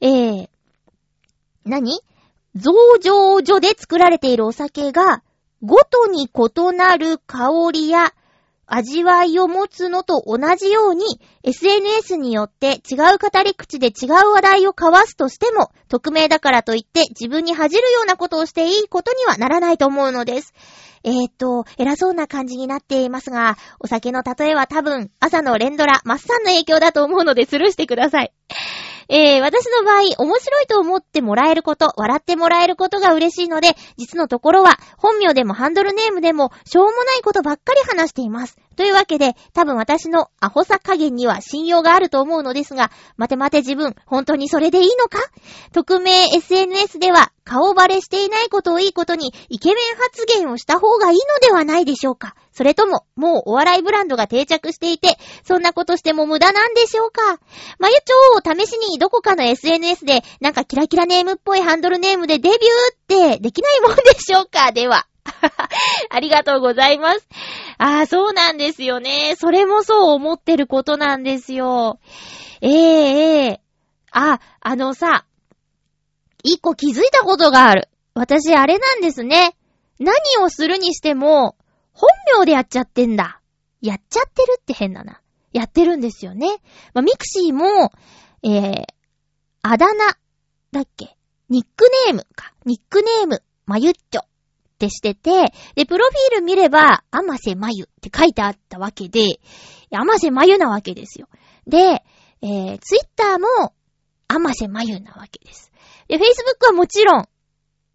[0.00, 0.48] えー、
[1.64, 2.00] 何？
[2.54, 5.22] 増上所で作られているお酒が、
[5.62, 8.12] ごとに異なる香りや
[8.66, 20.54] 味わいを持つのと同じように、SNS によって違う語り口で違う話題を交わすとしても、匿名だからといって自分に恥じるようなことをしていいことにはならないと思うのです。
[21.04, 28.32] えー、っと、偉そうな感じになっていますが、お酒の例えは多分、朝の連ドラ、マッサンの影響だと思うのでスルーしてください。
[29.08, 38.56] えー、私の場合、面白いと思ってもらえること、笑ってもらえることが嬉しいので、実のところは、本名でもハンドルネームでも、しょうもないことばっかり話しています。
[38.76, 45.18] というわけで、多分私のアホさ加減には信用があると思うのですが、待て待て自分、本当にそれでいいのか？
[45.72, 52.34] 匿名 SNS では、顔バレしていないことをいいことに、イケメン発言をした方がいいのではないでしょうか？
[52.52, 57.20] それとも、もうお笑いブランドが定着していて、そんなことしても無駄なんでしょうか？
[57.78, 64.72] まゆちょを試しにどこかの SNS で、なんかキラキラネームっぽいハンドルネームでデビューってできないもんでしょうか？
[64.72, 65.06] では。
[66.10, 67.26] ありがとうございます。
[67.78, 69.34] ああ、そうなんですよね。
[69.36, 71.98] それもそう思ってることなんですよ。
[72.60, 73.60] ええええ
[74.10, 75.24] あ、あのさ、
[76.42, 77.88] 一個気づいたことがある。
[78.14, 79.56] 私、あれなんですね。
[79.98, 81.56] 何をするにしても、
[81.92, 82.08] 本
[82.38, 83.40] 名でやっちゃってんだ。
[83.80, 85.20] やっちゃってるって変だな。
[85.52, 86.48] やってるんですよね。
[86.94, 87.92] まあ、ミクシーも、
[88.42, 88.84] えー、
[89.62, 90.04] あだ名
[90.72, 91.16] だっけ？
[91.48, 92.52] ニックネームか。
[92.64, 94.22] ニックネーム、まゆっちょ
[94.86, 99.40] ってしてて、で、プロフィール見れば、あませまゆって書いてあったわけで、
[99.92, 101.28] あませまゆなわけですよ。
[101.66, 102.02] で、
[102.42, 103.72] えー、ツイッターも、
[104.26, 105.70] あませまゆなわけです。
[106.08, 107.28] で、フェイスブックはもちろん、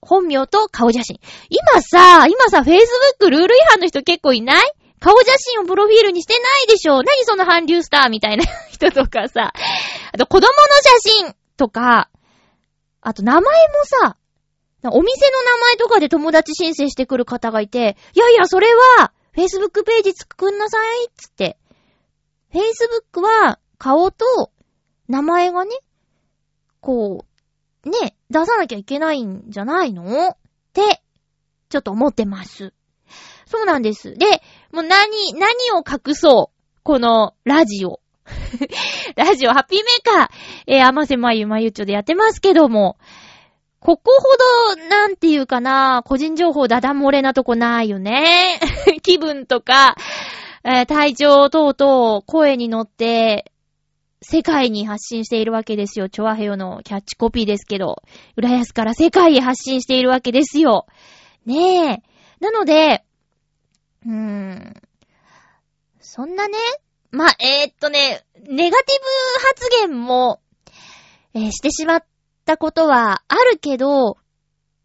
[0.02, 1.20] 本名と顔写真。
[1.50, 4.74] 今さ、今さ、Facebook ルール違反の人結構いない？
[5.00, 9.54] 顔写真をプロフィールにしてないでしょ何その韓流スターみたいな 人とかさ。
[10.12, 10.52] あと子供の
[11.04, 12.10] 写真とか、
[13.02, 13.50] あと名前も
[13.84, 14.18] さ、
[14.84, 18.68] お店の名前とかで友達申請してくる方がいて、いやいや、それ
[19.00, 21.58] は、Facebook ページ作んなさい、つって。
[22.54, 24.52] Facebook は、顔と、
[25.08, 25.72] 名前がね、
[26.80, 27.26] こ
[27.86, 30.30] う、ね、出さなきゃいけないんじゃないの？
[30.30, 30.38] っ
[30.74, 31.02] て、
[31.70, 32.74] ちょっと思ってます。
[33.46, 34.14] そうなんです。
[34.14, 34.26] で、
[34.72, 36.80] もう何、何を隠そう？
[36.84, 38.02] このラジオ。
[39.16, 40.30] ラジオハッピーメーカー、
[40.68, 42.98] えー、甘瀬まゆまゆちょでやってますけども、
[43.80, 48.60] ここほど、なんていうかな、個人情報ダダ漏れなとこないよね。
[49.04, 49.96] 気分とか、
[50.64, 53.52] えー、体調等々、声に乗って、
[54.22, 56.10] 世界に発信しているわけですよ。
[56.10, 58.02] チョアヘヨのキャッチコピーですけど、
[58.36, 60.88] 浦安から世界へ発信しているわけですよ。
[61.46, 62.02] ねえ。
[62.40, 63.04] なので、
[64.06, 64.82] うーん。
[66.00, 66.58] そんなね、
[67.12, 70.42] まえー、っとね、ネガティブ発言も、
[71.34, 72.06] えー、してしまっ
[72.48, 74.18] ったことはあるけど、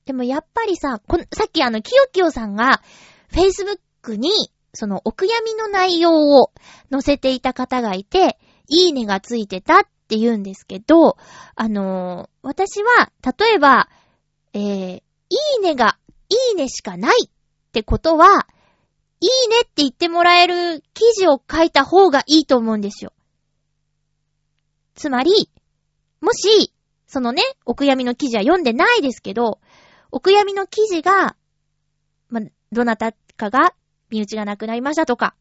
[0.05, 2.83] でもやっぱりさ、こさっきあの、キヨキヨさんが、
[3.31, 4.31] Facebook に、
[4.75, 6.51] その、お悔やみの内容を
[6.91, 11.17] 載せていた方がいて、いいねがついてたって言うんですけど、
[11.55, 13.89] あのー、私は、例えば、
[14.55, 15.03] えー、い
[15.59, 15.99] いねが、
[16.29, 17.31] いいねしかないっ
[17.73, 18.49] てことは、
[19.21, 23.13] いいねって言ってもらえる記事を書いた方がいいと思うんですよ。
[24.97, 25.49] つまり、
[26.21, 26.72] もし、
[27.13, 29.61] そのね、お悔やみの記事は読んでないですけど、
[30.11, 31.37] お悔やみの記事が、
[32.31, 32.41] ま、
[32.73, 33.75] どなたかが、
[34.09, 35.35] 身内が亡くなりましたとか、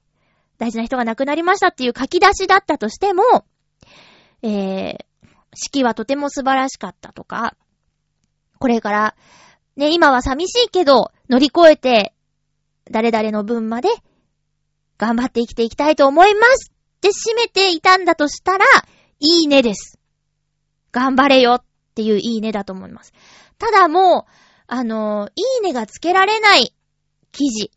[0.58, 3.24] 大事な人が亡くなりましたっていう書き出しだったとしても、
[4.42, 4.96] えー、
[5.54, 7.56] 式はとても素晴らしかったとか、
[8.60, 9.16] これから、
[9.78, 12.14] ね、今は寂しいけど、乗り越えて、
[12.92, 13.88] 誰々の分まで、
[14.98, 18.66] 頑張って生きていきたいと思いますって締めていたんだとしたら、
[19.22, 20.01] いいねです。
[20.92, 21.64] 頑張れよっ
[21.96, 23.14] ていういいねだと思います。
[23.58, 24.32] ただもう、
[24.68, 26.74] あのいいねがつけられない
[27.32, 27.72] 記事、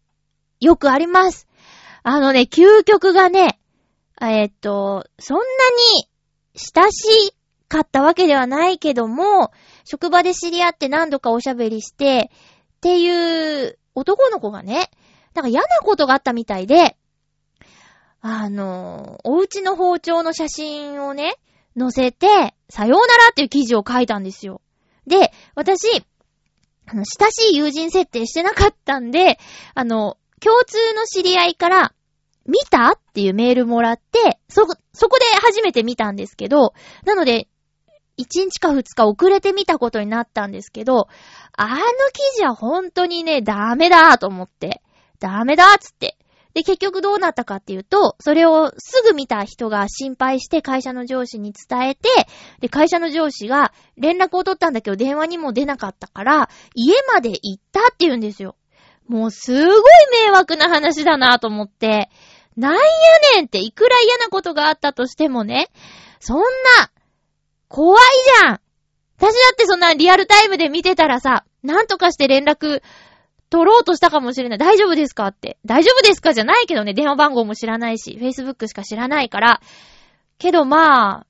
[0.61, 1.47] よくあります。
[2.03, 3.59] あのね、究極がね、
[4.21, 6.09] えー、っと、そんなに
[6.55, 7.35] 親し
[7.69, 9.53] かったわけではないけども、
[9.85, 12.31] 職場で知り合って何度かおしゃべりして、
[12.77, 14.91] っていう男の子がね、
[15.35, 16.97] なんか嫌なことがあったみたいで、
[18.21, 21.37] あの、お家の包丁の写真をね、
[21.79, 24.61] 載せて、さようならっていう記事を書いたんですよ。
[25.07, 26.05] で、私、
[26.87, 29.39] あの、親しい友人設定してなかったんで、
[29.75, 31.95] あの、共通の知り合いから、
[32.47, 37.49] 見たっていうメールもらって、そ、そこで初めて見たんですけど、なので、
[38.19, 41.09] 1日か2日遅れて見たことになったんですけど、
[41.57, 41.77] あの
[42.13, 44.83] 記事は本当にね、ダメだと思って、
[45.19, 46.17] ダメだっつって。
[46.55, 52.09] で、結局どうなったかっていうと、それをすぐ見た人が心配して会社の上司に伝えて、
[52.61, 58.57] で、会社の上司が連絡を取ったんだけど電話にも出なかったから、家まで行ったって言うんですよ。
[59.09, 59.83] もうすごい
[60.25, 62.09] 迷惑な話だなと思って、
[62.57, 62.81] なんや
[63.35, 65.69] ねんっていくら嫌なことがあったとしてもね、
[66.21, 66.45] そんな、
[67.69, 68.03] 怖い
[68.41, 68.61] じゃん
[69.19, 72.83] 私だってそんなリアルタイムで見てたらさ、なんとかして連絡
[73.55, 74.59] 取ろうとしたかもしれない。
[74.59, 75.59] 大丈夫ですかって。
[75.65, 79.61] 大丈夫ですかじゃないけどね、電話番号も知らないし、Facebook しか知らないから。
[80.39, 81.27] けどまあ、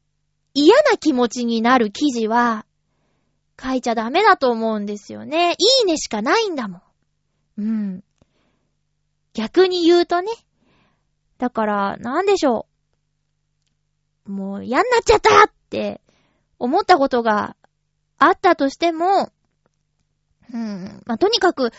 [0.54, 2.64] 嫌な気持ちになる記事は、
[3.62, 5.52] 書いちゃダメだと思うんですよね。
[5.52, 6.82] いいねしかないんだもん。
[7.58, 8.04] うん。
[9.34, 10.32] 逆に言うとね。
[11.37, 12.64] だから、なんでしょ
[14.26, 14.30] う。
[14.32, 16.00] もう嫌になっちゃったって
[16.58, 17.54] 思ったことが
[18.16, 19.30] あったとしても、
[20.54, 21.02] うん。
[21.04, 21.70] まあ、とにかく、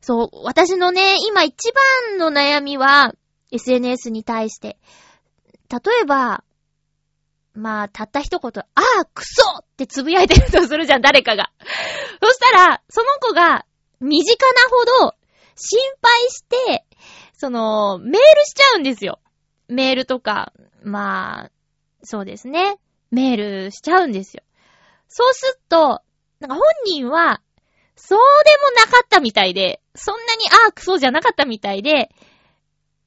[0.00, 3.14] そう、私のね、今一番の悩みは、
[3.50, 4.78] SNS に対して。
[5.70, 6.44] 例えば、
[7.54, 11.50] まあ、たった一言、ああ、クソってつぶやいてるとするじゃん、誰かが。
[12.22, 13.66] そしたら、その子が、
[14.00, 15.14] 身近なほど、
[15.56, 16.86] 心配して、
[17.36, 19.20] その、メールしちゃうんですよ。
[19.68, 21.50] メールとか、まあ、
[22.02, 22.78] そうですね。
[23.10, 24.42] メールしちゃうんですよ。
[25.08, 26.02] そうすっと、
[26.40, 27.40] なんか本人は、
[27.98, 32.10] そうでもなかったみたいで、そんなにああ、クソじゃなかったみたいで、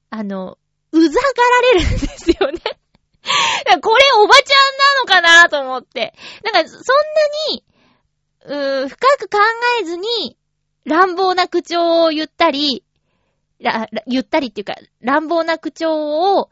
[0.09, 0.57] あの、
[0.91, 1.25] うざが
[1.63, 2.59] られるんですよね
[3.81, 6.13] これおばちゃんなのかなと思って。
[6.43, 6.83] なんか、そんな
[7.51, 7.65] に、
[8.43, 9.37] うー、深く考
[9.81, 10.37] えずに、
[10.85, 12.83] 乱暴な口調を言ったり、
[13.59, 16.49] ら、言ったりっていうか、乱暴な口調を、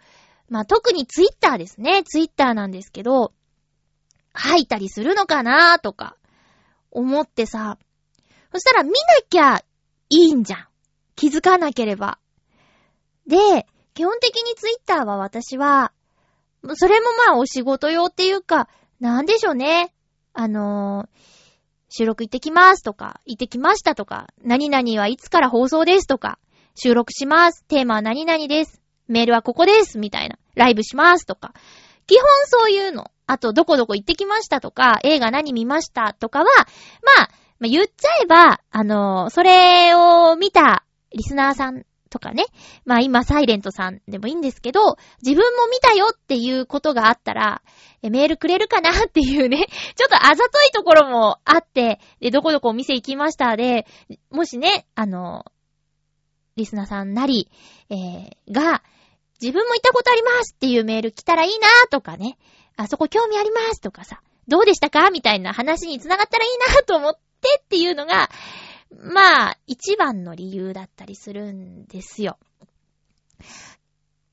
[0.47, 2.03] まあ、特にツイッターですね。
[2.03, 3.33] ツイッターなんですけど、
[4.33, 6.15] 吐いたりするのかなとか、
[6.91, 7.77] 思ってさ、
[8.51, 8.95] そしたら見な
[9.29, 9.63] きゃ
[10.09, 10.67] いいんじゃん。
[11.15, 12.19] 気づかなければ。
[13.27, 15.91] で、基本的にツイッターは私は、
[16.75, 18.67] それもまあお仕事用っていうか、
[18.99, 19.93] なんでしょうね。
[20.33, 21.07] あのー、
[21.89, 26.39] 収録行ってきますとか、行ってきましたとか、何々はいつから放送ですとか、
[26.75, 27.63] 収録します。
[27.65, 28.81] テーマは何々です。
[29.07, 29.97] メールはここです。
[29.97, 30.37] みたいな。
[30.55, 31.53] ライブしますとか。
[32.07, 33.11] 基本そういうの。
[33.27, 37.29] あと、どこどこ行ってきましたとか、映画何見ましたとかは、まあ、
[37.59, 42.45] まあ、言っちゃえば、あのー、それを見たリスナーさんとかね。
[42.85, 47.61] まあ今、サイレントさんでもいいんですけど、自分も見たよっていうことがあったら、
[48.01, 53.85] メールくれるかなっていうね、 ちょっとあざといところもあって、で、どこどこお店行きましたで、
[54.31, 55.45] もしね、あの、
[56.55, 57.49] リスナーさんなり、
[57.89, 58.83] えー、が、
[59.41, 62.37] 自分も行ったことありますっていうメール来たらいいなとかね、
[62.75, 68.29] あそこ興味ありますとかさ、どうでしたかみたいな話に繋がったらいいなと思ってっていうのが、
[68.91, 72.37] まあ、一番の理由だったりするんですよ。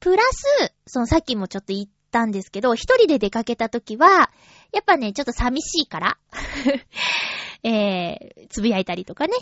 [0.01, 4.31] プラス、そのさっきもちょっと言ったんですけど、一人で出かけた時は、
[4.73, 6.19] やっぱね、ちょっと寂しいから
[7.63, 9.35] えー、つぶやいたりとかね。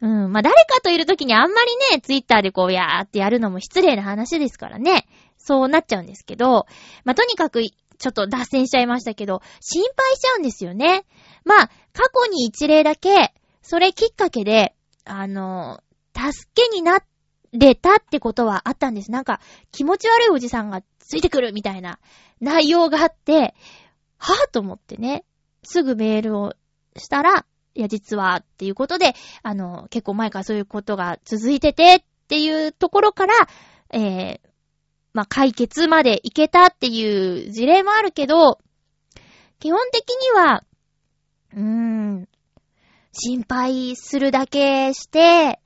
[0.00, 0.32] うん。
[0.32, 5.08] まあ、誰かといる時にあんまりね、ツイッターでこう、やーってやるのも失礼な話ですからね。
[5.36, 6.66] そうなっちゃうんですけど、
[7.04, 7.62] まあ、とにかく、
[7.98, 11.04] ちょっと脱線しちゃいましたけど、心配しちゃうんですよね。
[11.44, 14.74] まあ、過去に一例だけ、それきっかけで、
[15.04, 15.82] あの、
[16.14, 17.00] 助けにな
[17.52, 19.10] れたってことはあったんです。
[19.10, 19.40] なんか、
[19.72, 21.98] 気持ち悪いおじさんがついてくるみたいな
[22.40, 23.54] 内容があって、
[24.18, 25.24] はぁと思ってね、
[25.62, 26.54] すぐメールを
[26.96, 33.34] したら、いや、実は、っていうことで、あの、結構前からそういうことが続いてて、っていうところから、
[33.92, 34.47] えー、
[35.12, 38.58] まあ、解決までいけたっていう事例もあるけど、
[39.58, 40.64] 基本的には、
[41.54, 42.28] うーん、
[43.12, 45.60] 心配するだけして、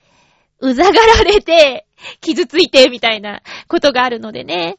[0.60, 1.86] うざがられて、
[2.20, 4.78] 傷ついて、みたいなことがあるのでね。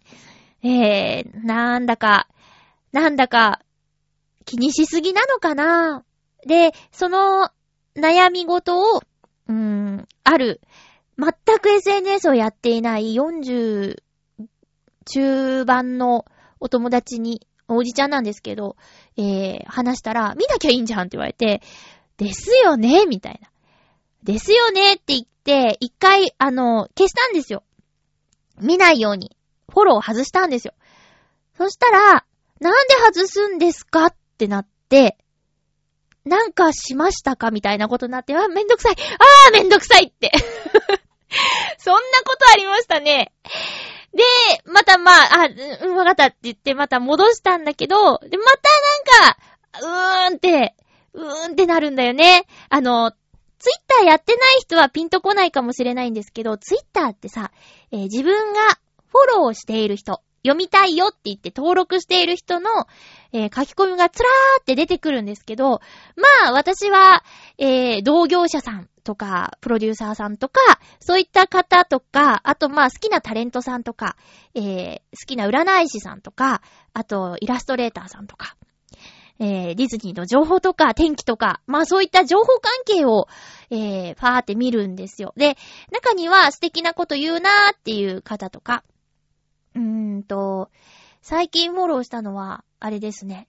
[0.64, 2.28] えー、なんだか、
[2.92, 3.62] なんだか、
[4.46, 6.04] 気にしすぎなのかな
[6.48, 7.50] で、その
[7.96, 10.62] 悩み事を、うーん、ある、
[11.18, 14.03] 全く SNS をやっていない40
[15.04, 16.26] 中盤の
[16.60, 18.76] お友達に、おじちゃんなんですけど、
[19.18, 21.62] えー、話したら、見なきゃいいんじゃんって言われて、
[22.18, 23.50] ですよねみたいな。
[24.24, 27.64] ですよねって言って、一回、あの、消したんですよ。
[28.60, 29.36] 見ないように。
[29.70, 30.74] フォローを外したんですよ。
[31.58, 32.26] そしたら、
[32.60, 35.18] なんで外すんですかってなって、
[36.26, 38.94] なんかしましたかみたいなことになって、あ、めんどくさい。
[38.94, 40.32] あー、めんどくさいって。
[41.78, 43.34] そんなことありましたね。
[44.14, 44.24] で、
[44.66, 49.38] またまあ、あ、うん、わかったって言って、また戻したんだけど、で、またなんか、
[49.82, 50.76] うーんって、
[51.14, 52.46] うーんってなるんだよね。
[52.70, 57.52] あの、ツイッターやってない人はピンとこないかもしれないんですけど、ツイッターってさ、
[57.92, 58.60] えー、自分が
[59.10, 62.70] フォローしている人、読みたいよって言って登録している人の、
[63.32, 65.80] えー、書き込みがつらーって出てくるんですけど、
[66.18, 67.24] まあ私は、
[67.58, 70.60] えー、同業者さんとか、プロデューサーさんとか、
[71.00, 74.16] そういった方とか、あとまあ好きなタレントさんとか、
[74.56, 76.62] えー、好きな占い師さんとか、
[76.94, 78.56] あとイラストレーターさんとか、
[79.40, 83.28] えー、ディズニーの情報とか天気とか、まあそういった情報関係を、
[83.70, 85.34] えー、ファーって見るんですよ。
[85.36, 85.58] で、
[85.92, 88.84] 中には素敵なこと言うなーっていう方とか、
[89.76, 90.70] うーんと、
[91.22, 93.48] 最近フォローしたのは、あれですね。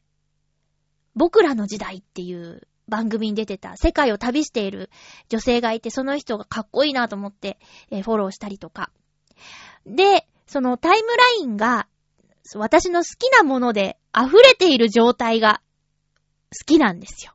[1.15, 4.91] 僕らの時代っていう番組に出てた世界を旅している
[5.28, 7.59] 女性がいて、その人がかっこいいなと思って、
[7.91, 8.91] えー、フォローしたりとか。
[9.87, 11.89] で、そのタイムラインが、
[12.55, 15.62] 私の好きなもので溢れている状態が
[16.57, 17.32] 好きなんですよ。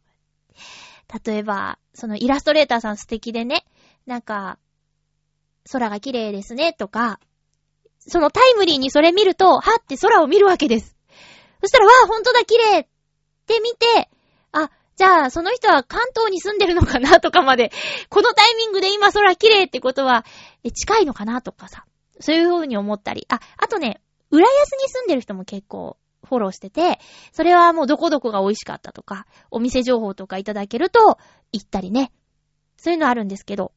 [1.26, 3.66] 例えば、そのイラストレーターさん素敵でね、
[4.06, 4.60] なんか、
[5.72, 7.20] 空が綺麗ですね、とか、
[8.00, 10.96] そのタイムリーにそれ見ると、はって空を見るわけです。
[11.62, 12.88] そしたら、わあ、ほんとだ、綺麗っ
[13.48, 14.10] て見て、
[14.52, 17.72] あ、じゃあ、その人は関東に住んでるのかなとかまで、
[18.12, 20.26] このタイミングで今空綺麗ってことは、
[20.74, 21.86] 近いのかなとかさ、
[22.20, 25.96] そういう風に思ったり、あ、あとね、浦安に住んでる人も結構
[26.26, 27.00] フォローしてて、
[27.32, 31.18] それはもうどこどこが美味しかったとか、お店情報とかいただけると、
[31.54, 32.12] 行ったりね。
[32.76, 33.72] そういうのあるんですけど、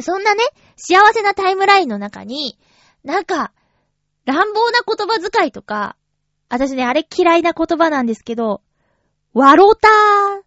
[0.00, 0.44] そんなね、
[0.76, 2.56] 幸せなタイムラインの中に、
[3.02, 3.52] なんか、
[4.26, 5.96] 乱暴な言葉遣いとか、
[6.48, 8.62] 私ね、あれ嫌いな言葉なんですけど、
[9.32, 10.42] わろたー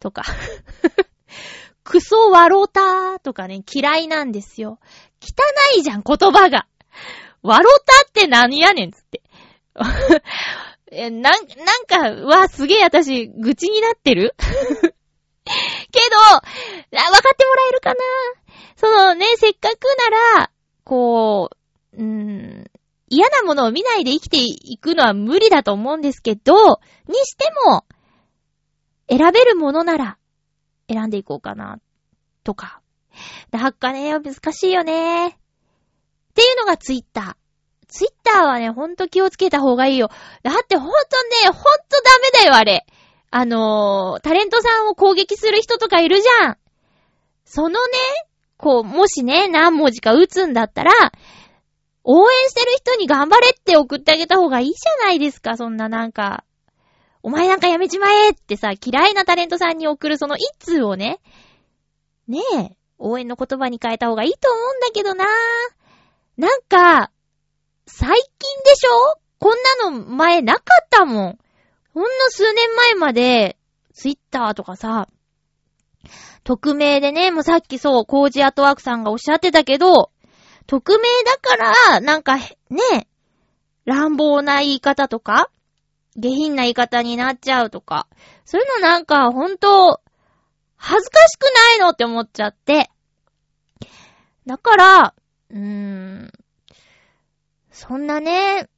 [0.00, 0.22] とか、
[1.84, 4.78] クソわろたーとかね、嫌いなんですよ。
[5.20, 6.66] 汚いじゃん、言葉が。
[7.42, 9.22] わろたって何やねんつって。
[10.90, 14.34] え、なん、なんか、わ、すげえ私、愚痴になってる？
[14.38, 17.96] けど、わかってもらえるかな？
[18.76, 20.50] そのね、せっかくなら、
[20.84, 21.50] こ
[21.92, 22.70] う、うーん、
[23.08, 27.84] 嫌なものを見ないで生きていくのは無理だと思うんですけど、にしても、
[29.08, 30.18] 選べるものなら
[30.88, 31.78] 選んでいこうかな、
[32.44, 32.80] とか。
[33.50, 35.28] なんかね、難しいよね。
[35.28, 35.32] っ
[36.34, 37.34] ていうのがツイッター。
[37.88, 40.10] ツイッターはね、ほんと気をつけた方がいいよ。
[40.42, 41.62] だってほんとね、ほんと
[42.34, 42.86] ダメだよ、あれ。
[43.30, 46.58] あのー、タレントさんを攻撃する人とかいるじゃん。
[47.44, 47.78] そのね、
[48.56, 50.92] こう、もしね、何文字か打つんだったら、
[52.02, 56.44] 応援してる人に頑張れって送ってあげた方がいいじゃないですか、そんななんか。
[57.26, 61.18] お前なんかやめちまえってさ、嫌いなタレントさんに送るその一通をね、
[62.28, 65.28] ねえ、応援の言葉に変えた方がいいと思うんだけどなぁ
[66.36, 67.10] なんか、
[67.84, 69.18] 最近でしょ？
[69.40, 71.38] こんなの前なかったもん。
[71.92, 73.56] ほんの数年前まで、
[73.92, 75.08] ツイッターとかさ、
[76.44, 80.12] 匿名でね、もうさっきそう、コージアトワークさんがおっしゃってたけど、
[80.68, 81.56] 匿名だか
[81.90, 83.08] ら、なんか、ね、
[83.84, 85.50] 乱暴な言い方とか、
[86.16, 88.08] 下品な言い方になっちゃうとか、
[88.44, 90.00] そういうのなんか、ほんと、
[90.76, 92.90] 恥ずかしくないのって思っちゃって。
[94.46, 95.14] だから、
[95.50, 96.32] うーん、
[97.70, 98.68] そんなね、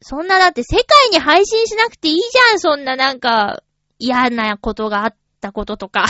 [0.00, 3.62] そんなだって世界に配信しなくていいじゃん、そんななんか、
[3.98, 6.06] 嫌なことがあったこととか。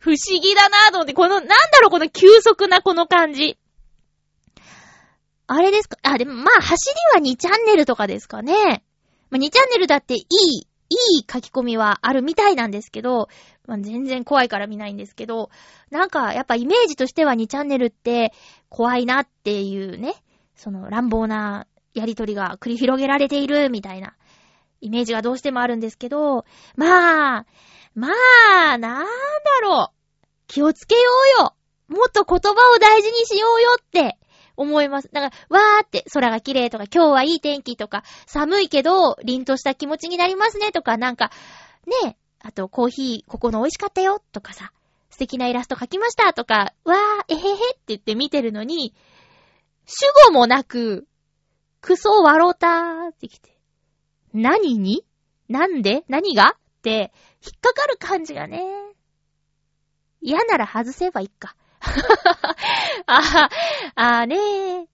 [0.00, 3.58] 不思議だなぁと思って、この、なんだろう、この急速なこの感じ。
[5.46, 5.96] あれですか？
[6.02, 8.84] あ、でもまあ、走りは2チャンネルとかですかね。
[9.30, 10.58] まあ、2チャンネルだっていい、
[10.90, 13.28] いい書き込みはあるみたいなんですけど、
[13.66, 15.50] まあ、全然怖いから見ないんですけど、
[15.90, 18.32] なんか、やっぱイメージとしては2チャンネルって
[18.68, 20.14] 怖いなっていうね、
[20.56, 24.14] その乱暴なやりとりが繰り広げられているみたいな
[24.80, 26.44] イメージがどうしてもあるんですけど、
[26.76, 27.46] まあ、
[27.94, 28.08] ま
[28.72, 29.06] あ、なんだ
[29.62, 29.98] ろう。
[30.46, 31.00] 気をつけよ
[31.40, 31.54] うよ。
[31.88, 34.17] もっと言葉を大事にしようよって
[34.58, 35.08] 思います。
[35.12, 41.30] だから、わーって空が綺麗とか、今日はいい天気とか、寒いけど、凛とした気持ちになりますねとか、なんか、
[42.04, 44.72] ねあと、コーヒー、ここの美味しかったよとかさ、
[45.10, 48.94] 素敵なイラスト描きましたとか、わー、えへへって言って見てるのに、
[49.86, 51.06] 主語もなく、
[51.80, 53.56] クソ笑ったーってきて。
[54.34, 55.04] 何に？
[55.48, 56.04] なんで？
[56.08, 56.50] 何が？
[56.50, 58.62] って、引っかかる感じがね。
[60.20, 61.56] 嫌なら外せばいいか。
[63.06, 63.48] あ
[63.94, 64.86] あ、あねー。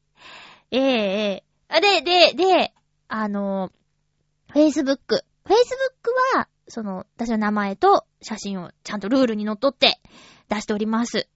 [0.70, 1.80] えええ。
[1.80, 2.74] で、で、で、
[3.08, 3.70] あの、
[4.52, 5.24] Facebook。
[5.44, 5.56] Facebook
[6.36, 10.00] は、その、私の名前と写真をちゃんとルールにのっとって
[10.48, 11.28] 出しております。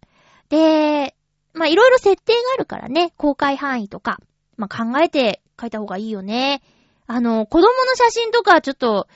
[0.49, 1.15] で、
[1.53, 4.21] まあ、いろいろ設定があるからね、公開範囲とか、
[4.57, 6.63] まあ、考えて書いた方がいいよね。
[7.07, 9.09] あの、子供の写真とかちょっと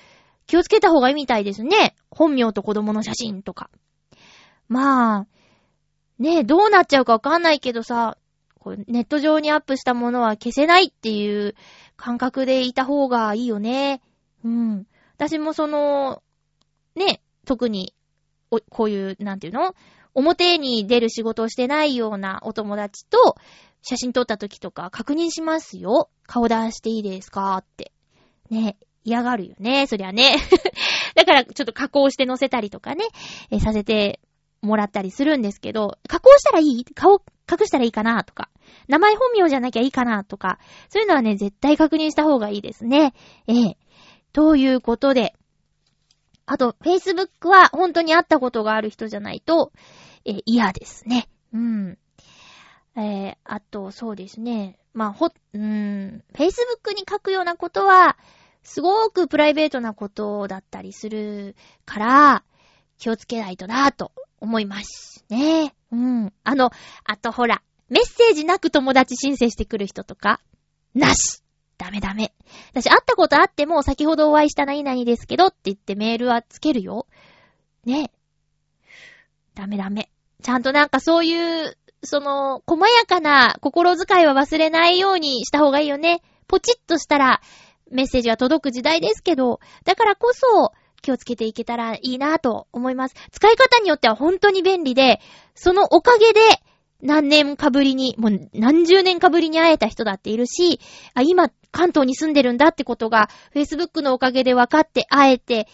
[0.47, 1.95] 気をつけた方がいいみたいですね。
[2.11, 3.71] 本名と子供の写真とか。
[4.69, 5.27] まあ、
[6.23, 8.17] ねえどうなっちゃうかわかんないけどさ、
[8.61, 11.57] こネット上にアップしたものは消せないっていう
[11.97, 14.01] 感覚でいた方がいいよね。
[14.45, 14.87] うん。
[15.17, 16.23] 私もその、
[16.95, 17.93] ね、特に、
[18.71, 19.75] こういう、なんていうの？
[20.15, 23.37] 表に出る仕事をしてないようなお友達と
[23.83, 26.09] 写真撮った時とか確認しますよ。
[26.27, 27.91] 顔出していいですかって。
[28.49, 30.37] ね、嫌がるよね、そりゃね。
[31.17, 33.07] だからちょっと加工して載せたりとかね、
[33.51, 34.21] えさせて
[34.63, 36.85] もらったりするんですけど、加工したらいい？
[36.85, 38.49] 顔隠したらいいかなとか、
[38.89, 40.59] 名前本名じゃなきゃいいかなとか、
[40.89, 43.13] そういうのはね、絶対確認した方がいいですね。
[43.47, 43.77] ええ。
[44.33, 45.35] ということで、
[46.47, 49.73] あと、Facebook は本当に会ったことがある人じゃないと、
[50.25, 51.29] え、嫌ですね。
[51.53, 51.99] うん。
[52.97, 54.79] えー、あと、そうですね。
[54.95, 58.17] まあ、ほ、うーん、Facebook に書くようなことは、
[58.63, 62.45] すごくプライベートなことだったりするから、
[62.99, 64.13] 気をつけないとなと
[64.43, 65.73] 思いますね。
[65.93, 66.33] うん。
[66.43, 66.71] あの、
[67.05, 70.41] あとほら、メッセージなく友達申請してくる人とか、
[70.95, 71.43] なし
[71.79, 72.33] ダメダメ。
[72.73, 77.07] 私会ったことあっても、先ほどお会いした何々ですけどって言ってメールはつけるよ。
[77.85, 78.11] ね。
[79.55, 80.11] ダメダメ。
[80.43, 86.23] ちゃんとなんかそういう、その、細やかな心遣いは忘れないようにした方がいいよね。
[86.49, 87.41] ポチッとしたら、
[87.91, 90.73] メッセージは届く時代ですけど、だからこそ、
[91.03, 93.15] 気をつけていけたらいいなと思います。
[93.31, 95.21] 使い方によっては本当に便利で、
[95.55, 96.41] そのおかげで、
[97.03, 100.81] 何年かぶりに、もう何十年かぶりに会えた人だっているし、
[101.15, 105.67] あ、今、関東に住んでるんだってことが、Facebook のおかげで分かって会えて、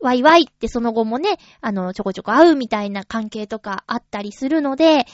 [0.00, 5.06] ワイワイってその後もね、あの、ちょこちょこ会うみたいな関係とかあったりするので、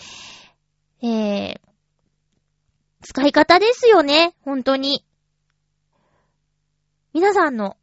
[1.02, 1.60] えー、
[3.02, 5.04] 使い方ですよね、本当に。
[7.12, 7.76] 皆さんの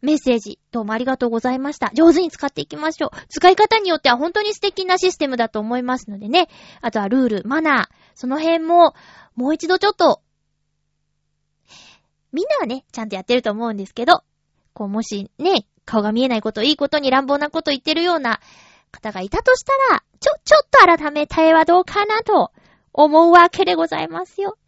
[0.00, 1.90] メッセージ、どうもありがとうございました。
[1.92, 3.10] 上手に使っていきましょう。
[3.28, 6.48] 使い方によっては本当に素敵なシステムだと思いますのでね。
[6.80, 8.94] あとはルール、マナー、その辺も、
[9.34, 10.22] もう一度ちょっと、
[12.32, 14.22] みんなはね、ちゃんとやってると思うんですけど、
[14.72, 18.40] こう、もしね、顔が見えないこと、いいことに乱暴なこと言ってるような
[18.92, 22.52] 方がいたとしたら、ちょ、ちょっと改めたいはどうかなと
[22.92, 24.58] 思うわけでございますよ。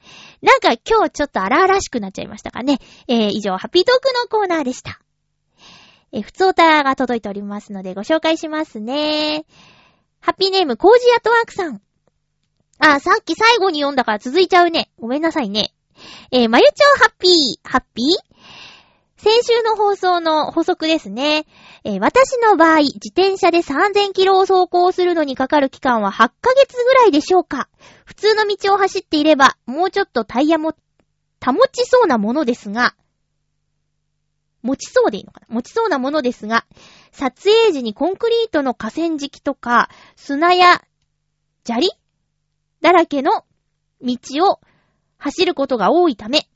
[0.42, 2.78] なんか今日ちょっと荒々しくなっちゃいましたかね。
[3.06, 5.00] えー、以上、ハッピートークのコーナーでした。
[6.12, 9.44] えー、ふつおたが届いておりますのでご紹介しますね。
[10.20, 11.80] ハッピーネーム、コージアトワークさん。
[12.78, 14.90] あ、さっき最後に読んだから続いちゃうね。
[14.98, 15.72] ごめんなさいね。
[16.30, 18.30] えー、まゆちょハッピー、ハッピー？
[19.22, 21.44] 先週の放送の補足ですね。
[21.84, 27.68] えー、私の場合、自転車で3000キロを走行するのにかかる期間は8ヶ月ぐらいでしょうか。
[28.06, 30.74] 普通の道を走っていれば、もうちょっとタイヤも
[31.44, 32.94] 保ちそうなものですが、
[34.62, 35.46] 持ちそうでいいのかな？
[35.48, 36.66] 持ちそうなものですが、
[37.12, 40.82] 撮影時にコンクリートの河川敷とか、砂や
[41.64, 41.90] 砂利
[42.80, 43.44] だらけの
[44.02, 44.16] 道
[44.48, 44.60] を
[45.18, 46.48] 走ることが多いため、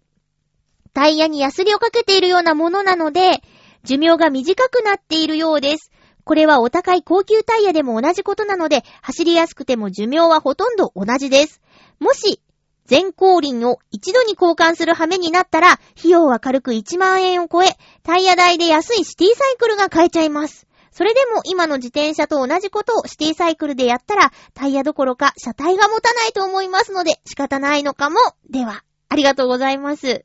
[0.92, 3.42] タイヤにヤスリをかけているようなものなので、
[3.82, 5.90] 寿命が短くなっているようです。
[6.24, 11.60] これはお高い高級タイヤでも同じことなので、走りやすくても寿命はほとんど同じです。
[11.98, 12.40] もし、
[12.86, 20.66] 全後輪を一度に交換する羽目になったら、費用は軽く1万円を超え、タイヤ代で安いシティサイクルが買えちゃいます。
[20.90, 28.18] それでも今の自転車と同じことをシティサイクルでやったら、タイヤどころか車体が持たないと思いますので、仕方ないのかも。
[28.48, 30.24] では、ありがとうございます。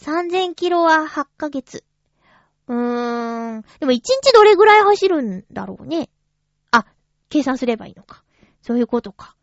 [0.00, 1.84] 3000キロは8ヶ月。
[2.66, 3.62] うーん。
[3.80, 6.10] でも1日どれぐらい走るんだろうね。
[6.70, 6.84] あ、
[7.30, 8.22] 計算すればいいのか。
[8.60, 9.34] そういうことか。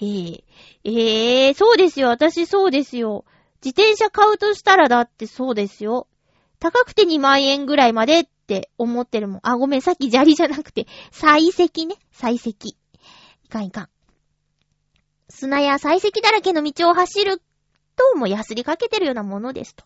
[0.00, 0.44] え。
[0.84, 2.08] ええー、そうですよ。
[2.08, 3.24] 私そうですよ。
[3.64, 6.08] 自転車買うとしたらだってそうですよ。
[6.58, 9.40] 高くて2万円ぐらいまでって思ってるもん。
[9.42, 11.96] あ、ごめん、さっき砂利じゃなくて、採石ね。
[12.14, 12.50] 採石。
[12.50, 13.88] いかんいかん。
[15.28, 17.38] 砂や採石だらけの道を走る
[17.96, 19.84] と、もうヤスリかけてるようなものですと。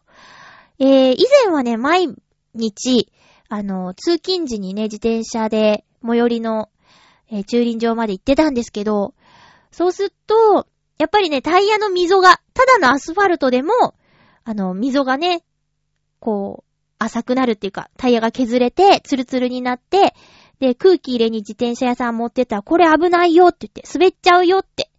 [0.79, 2.09] えー、以前はね、毎
[2.55, 3.13] 日、
[3.49, 6.71] あの、通勤時にね、自転車で最寄りの、
[7.31, 9.15] えー、駐輪場まで行ってたんですけど、
[9.75, 10.69] そうすると、
[10.99, 13.73] やっぱりね、タイヤの溝が、ただのアスファルトでも、
[14.45, 15.43] あの、溝がね、
[16.21, 16.65] こう、
[16.99, 20.15] 浅くなるっていうか、タイヤが削れて、ツルツルになって、
[20.61, 24.91] で、空気入れに自転車屋さん持ってったら、これ危ないよって言って、滑っちゃうよって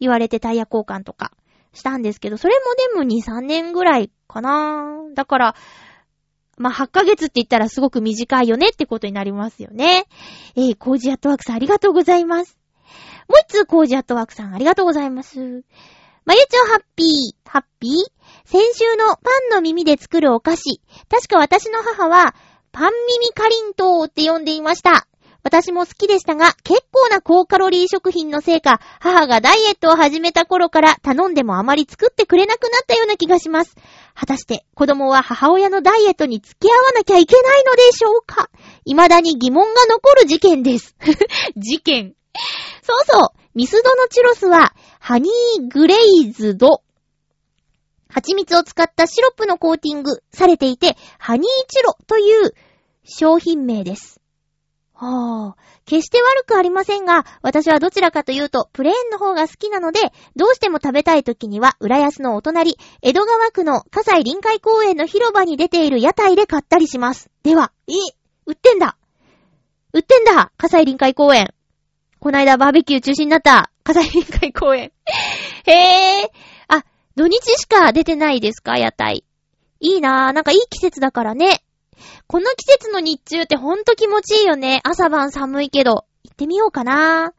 [0.00, 1.30] 言われてタイヤ交換とか
[1.72, 2.54] したんですけど、それ
[2.94, 5.54] もでも2、3年ぐらいかなだから、
[6.58, 10.06] まあ、8ヶ月って言ったらすごく短いよねってことになりますよね。
[10.56, 12.58] えー、コージアットワークさんありがとうございます。
[13.28, 15.64] もう一つコージアットワークさんありがとうございます。
[16.24, 17.92] まゆちょハッピー、ハッピー？
[18.44, 20.80] 先週のパンの耳で作るお菓子。
[21.08, 22.34] 確か私の母は、
[22.72, 25.06] パン耳かりんとうって呼んでいました。
[25.44, 33.76] 私も好きでしたが、結構な高カロリー食品のせいか、母がダイエットを始めた頃から頼んでもあまり作ってくれなくなったような気がします。
[34.16, 38.50] 果たして子供は母親のダイエットに付き合わなきゃいけないのでしょうか？
[38.84, 40.96] 未だに疑問が残る事件です。
[41.56, 42.14] 事件。
[42.82, 46.82] そうそう、ミスドのチュロスは、ハニーグレイズド。
[48.08, 52.54] 蜂蜜を使ったシロップのコーティングされていて、ハニーチュロという
[53.04, 54.20] 商品名です。
[54.98, 60.00] はあ、決して悪くありませんが、私はどちらかというと、プレーンの方が好きなので、
[60.36, 67.28] どうしても食べたい時には、浦安のお隣、江戸川区の葛西臨海公園の広場に出ている屋台で買ったりします。
[67.42, 67.92] では、え、
[68.46, 68.96] 売ってんだ
[69.92, 71.55] 売ってんだ葛西臨海公園。
[72.18, 74.92] こないだバーベキュー中止になった、葛西臨海公園。
[75.66, 76.28] へぇー。
[76.68, 78.78] あ、土日しか出てないですか？
[78.78, 79.24] 屋台。
[79.80, 80.32] いいなぁ。
[80.32, 81.62] なんかいい季節だからね。
[82.26, 84.80] この季節の日中ってほんと気持ちいいよね。
[84.84, 86.04] 朝晩寒いけど。
[86.24, 87.32] 行ってみようかな。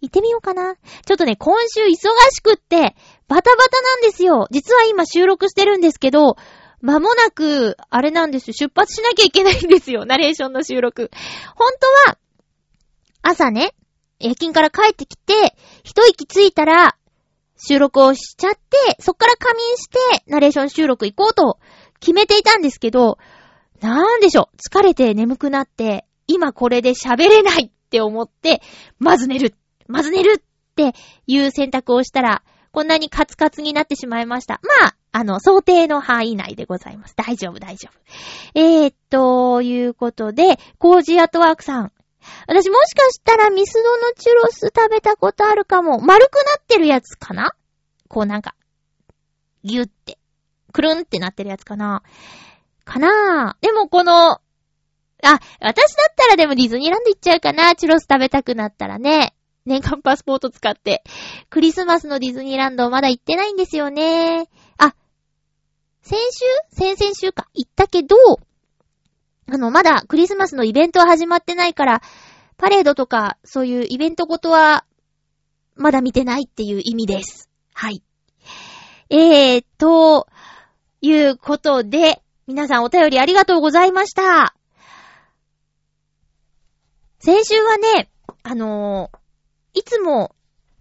[0.00, 0.76] 行ってみようかな。
[0.76, 1.90] ちょっとね、今週忙
[2.30, 2.96] しくって、
[3.28, 4.48] バタバタなんですよ。
[4.50, 6.36] 実は今収録してるんですけど、
[6.80, 8.54] 間もなく、あれなんですよ。
[8.54, 10.06] 出発しなきゃいけないんですよ。
[10.06, 11.10] ナレーションの収録。
[11.54, 11.70] 本
[12.06, 12.18] 当は、
[13.22, 13.74] 朝ね、
[14.20, 16.96] 夜勤から帰ってきて、一息ついたら、
[17.56, 18.58] 収録をしちゃって、
[19.00, 21.58] そっから仮眠して、ナレーション収録行こうと
[22.00, 23.18] 決めていたんですけど、
[23.80, 24.56] なんでしょう。
[24.56, 28.62] 疲れて眠くなって、今これで喋れないって思って、
[28.98, 29.54] まず寝る。
[29.88, 30.42] まず寝るっ
[30.74, 30.94] て
[31.26, 32.42] いう選択をしたら、
[32.72, 34.60] こんなにカツカツになってしまいました。
[34.80, 37.14] まあ、あの、想定の範囲内でございます。
[37.16, 37.98] 大丈夫、大丈夫。
[38.54, 41.92] えー、ということで、コージアトワークさん。
[42.46, 46.00] 私もしかしたらミスドのチュロス食べたことあるかも。
[46.00, 47.54] 丸くなってるやつかな？
[48.08, 48.54] こうなんか、
[49.64, 50.18] ギュって、
[50.72, 52.02] くるんってなってるやつかな？
[52.84, 53.56] かな？
[53.60, 53.66] ぁ。
[53.66, 54.40] でもこの、あ、
[55.60, 57.74] 私だったらでもディズニーランド行っちゃうかな。
[57.74, 59.34] チュロス食べたくなったらね。
[59.66, 61.04] 年間パスポート使って。
[61.50, 64.48] クリスマスのディズニーランドまだ行ってないんですよね。
[64.78, 64.94] あ、
[66.02, 66.44] 先週？
[66.72, 67.48] 先々週か。
[67.52, 68.16] 行ったけど、
[69.52, 72.02] あの、まだクリスマスのイベントは始まってないから、
[72.56, 74.84] パレードとか、そういうイベントごとは、
[75.74, 77.48] まだ見てないっていう意味です。
[77.74, 78.02] はい。
[79.08, 80.28] えー、と、
[81.02, 84.54] いうことで、皆さんお便りありがとうございました。
[87.18, 88.10] 先週はね、
[88.42, 90.34] あのー、いつも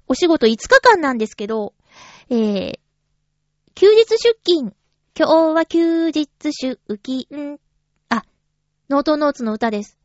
[0.08, 1.74] お仕事5日間なんですけど、
[2.30, 2.80] えー、
[3.76, 4.74] 休日出勤、
[5.18, 7.60] 今日は休日出勤、
[8.90, 9.98] ノートノーツの歌です。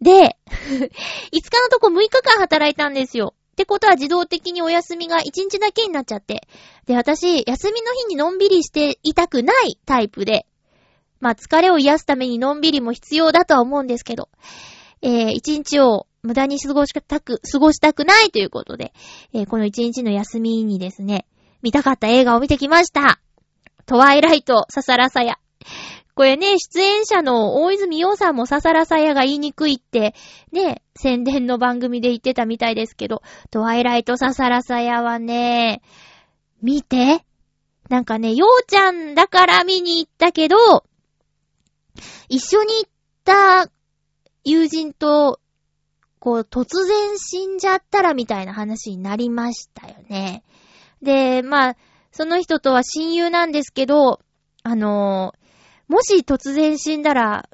[0.00, 0.88] で、 5
[1.30, 3.34] 日のとこ6日間働いたんですよ。
[3.52, 6.48] ってことは自動的にお休みが1日だけになっちゃって。
[6.86, 10.46] で、私、休みの日にのんびりしていたくないタイプで。
[11.20, 14.28] まあ、疲れを癒すためにのんびりも必要だとは思うんですけど。
[15.02, 18.92] えー、1日を無駄に過ごしたく、過ごしたくないということで、
[19.32, 21.26] えー、この1日の休みにですね、
[21.62, 23.20] 見たかった映画を見てきました。
[23.86, 25.38] トワイライト、ササラサヤ。
[26.20, 30.14] これね、出演者の大泉洋さんもササラサヤが言いにくいって、
[30.52, 35.80] ね、宣伝の番組で言ってたみたいですけど、トワイライトササラサヤはね、
[36.60, 37.24] 見て。
[37.88, 40.84] なんかね、ようちゃんだから見に行ったけど、
[42.28, 42.90] 一緒に行っ
[43.24, 43.70] た
[44.44, 45.40] 友人と、
[46.18, 50.44] こう、突然死んじゃったらみたいな話になりましたよね。
[51.00, 51.76] で、まあ、
[52.12, 54.20] その人とは親友なんですけど、
[54.62, 55.32] あの
[55.90, 57.48] もし突然死んだら、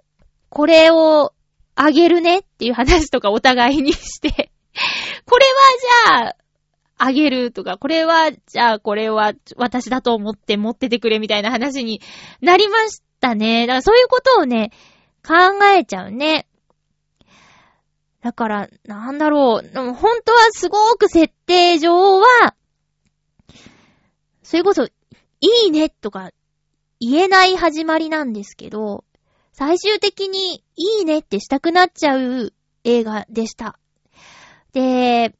[0.50, 1.32] これを
[1.74, 4.28] あげるねっていう話とかお互いにして
[5.24, 5.52] これは
[6.10, 6.36] じゃあ、
[6.98, 12.02] あげるとか、これは、じゃあこれは私だと思って持っててくれみたいな話に
[12.42, 13.66] なりましたね。
[13.66, 14.70] だからそういうことをね、
[15.26, 15.34] 考
[15.74, 16.46] えちゃうね。
[18.20, 19.66] だから、なんだろう。
[19.66, 22.54] でも本当はすごく設定上は、
[24.42, 24.90] それこそ、い
[25.68, 26.32] いねとか
[27.00, 29.04] 言えない始まりなんですけど、
[29.52, 32.52] 最終的にいいねってしたくなっちゃう
[32.84, 33.78] 映画でした。
[34.72, 35.34] で、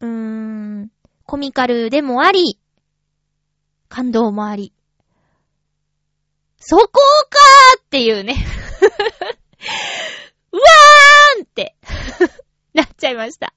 [0.00, 0.90] うーん、
[1.26, 2.58] コミカルでもあり、
[3.88, 4.72] 感動もあり、
[6.58, 8.34] そこかーっていうね。
[10.50, 11.76] うわーんって。
[12.72, 13.52] なっちゃいました。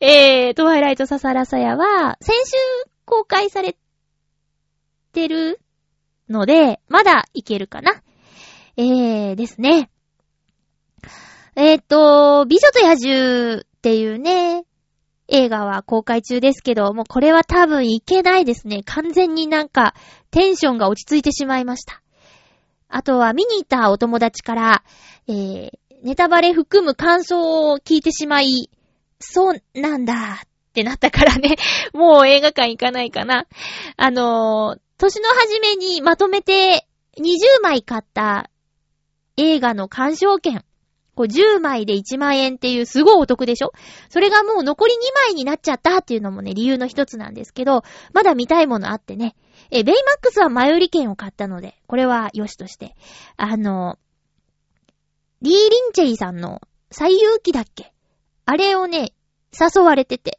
[0.00, 2.56] えー、トワイライトササラサヤは、先週
[3.04, 3.76] 公開され
[5.12, 5.60] てる
[6.30, 8.02] ので、まだいけるかな。
[8.76, 9.90] えーですね。
[11.56, 14.64] えーと、美女と野獣っていうね、
[15.28, 18.82] 映画は公開中ですけど、もうこれは多分いけないですね。
[18.84, 19.94] 完全になんか
[20.30, 22.02] テンションが落ち着いてしまいました。
[22.88, 24.82] あとは見に行ったお友達から、
[25.28, 25.70] えー、
[26.02, 28.70] ネタバレ含む感想を聞いてしまい、
[29.20, 31.56] そうなんだってなったからね、
[31.94, 33.46] もう映画館行かないかな。
[33.96, 36.86] あのー、年の初めにまとめて
[37.18, 38.50] 20枚買った
[39.36, 40.64] 映画の鑑賞券。
[41.14, 43.72] こう10枚で1万円っていうすごいお得でしょ？
[44.08, 44.96] それがもう残り2
[45.28, 47.82] 枚になっちゃったっていうのもね、理由の一つなんですけど、
[48.14, 49.34] まだ見たいものあってね。
[49.70, 52.94] え、ベイマックスは前売り券を買ったので、これは良しとして。
[53.36, 53.98] あの、
[55.42, 57.92] リー・リンチェイさんの最遊記だっけ？
[58.46, 59.12] あれをね、
[59.58, 60.38] 誘われてて。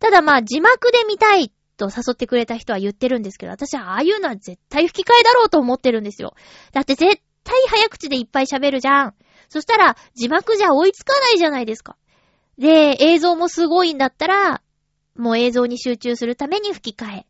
[0.00, 6.34] ただまあ字幕で見たいと誘ってくれた人は言ってるんですけど、私はああいうのは絶対吹き替えだろうと思ってるんですよ。
[6.72, 9.14] だって絶対早口でいっぱい喋るじゃん。
[9.48, 11.96] そしたら字幕じゃ追いつかないじゃないですか。
[12.58, 14.62] で、映像もすごいんだったら、
[15.16, 17.26] もう映像に集中するために吹き替え。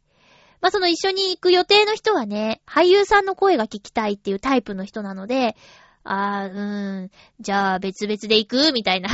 [0.60, 5.56] まあ、その一緒に行く予定の人はね、俳優さんの声が聞きたいっていうタイプの人なので、
[6.02, 9.10] あー、うーん、じゃあ別々で行くみたいな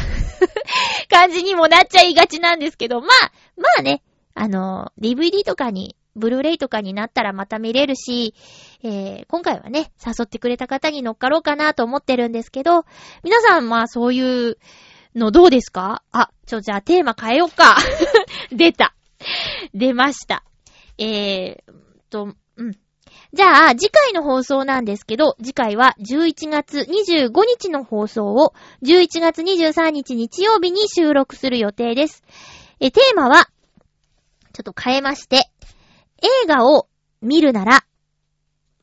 [1.10, 4.02] 感じにもなっちゃいがちなんですけど、まあ、まあね、
[4.34, 8.34] あの、DVD とかに、ブルーレイとかになったらまた見れるし、
[8.84, 12.84] えー、今回はね、誘ってくれた方に乗っかろうかなと思ってるんですけど、
[13.24, 14.58] 皆さんまあそういう
[15.16, 16.04] のどうですか？
[16.12, 17.76] あ、ちょ、じゃあテーマ変えよっか。
[18.52, 18.94] 出た。
[19.74, 20.44] 出ました。
[20.98, 21.72] えー
[22.10, 22.76] と、うん。
[23.32, 28.54] じゃあ、次回の放送なんですけど、次回は11月25日の放送を
[28.84, 32.22] 11月23日日曜日に収録する予定です。
[32.78, 33.48] え、テーマは、
[34.54, 35.50] ちょっと変えまして、
[36.22, 36.86] 映画を
[37.20, 37.84] 見るなら、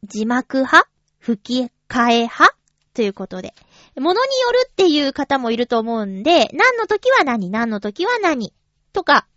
[0.04, 0.90] 字幕派？
[1.20, 2.56] 吹き替え派？
[2.94, 3.56] ということで。
[3.96, 8.54] ものによるっていう方もいると思うんで、何の時は何、何の時は何？
[8.92, 9.28] とか、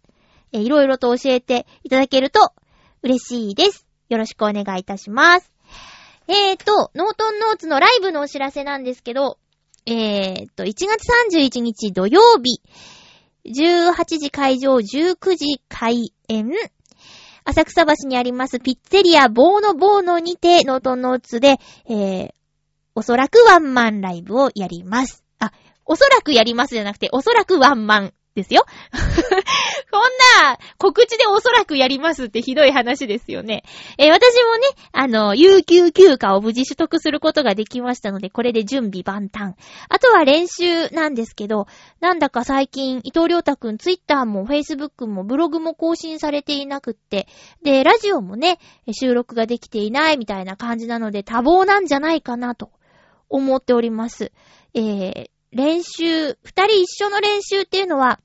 [0.53, 2.53] えいろいろと教えていただけると
[3.03, 3.87] 嬉しいです。
[4.09, 5.53] よろしくお願いいたします。
[6.27, 9.39] えーと、ノートノーツのライブのお知らせなんですけど、
[9.87, 12.63] えーと、1月31日土曜日、
[13.47, 16.51] 18時開場、19時開演。
[17.45, 22.31] 浅草橋にありますピッツェリアボーノボーノにて、ノートノーツで、えー、
[22.95, 25.25] おそらくワンマンライブをやります。
[25.41, 25.53] あ、
[25.85, 28.65] おそらくやりますじゃなくて、おそらくワンマンですよ。
[29.91, 30.03] こん
[30.43, 33.63] な告知でおそらくやりますってひどい話ですよね。
[33.97, 34.63] えー、私もね、
[34.93, 39.55] あの、有給休暇を無事取得することができましたので、これで準備万端。
[39.89, 41.69] あとは練習なんですけど、
[42.01, 47.29] なんだか最近、伊藤良太くん、ツイッターもフェイスブックもブログも更新されていなくって、
[47.63, 48.59] で、ラジオもね、
[48.93, 52.71] 収録ができていないみたいな感じなので、多忙なんじゃないかなと
[53.29, 54.33] 思っております。
[54.75, 58.21] えー、練習、二人一緒の練習っていうのは、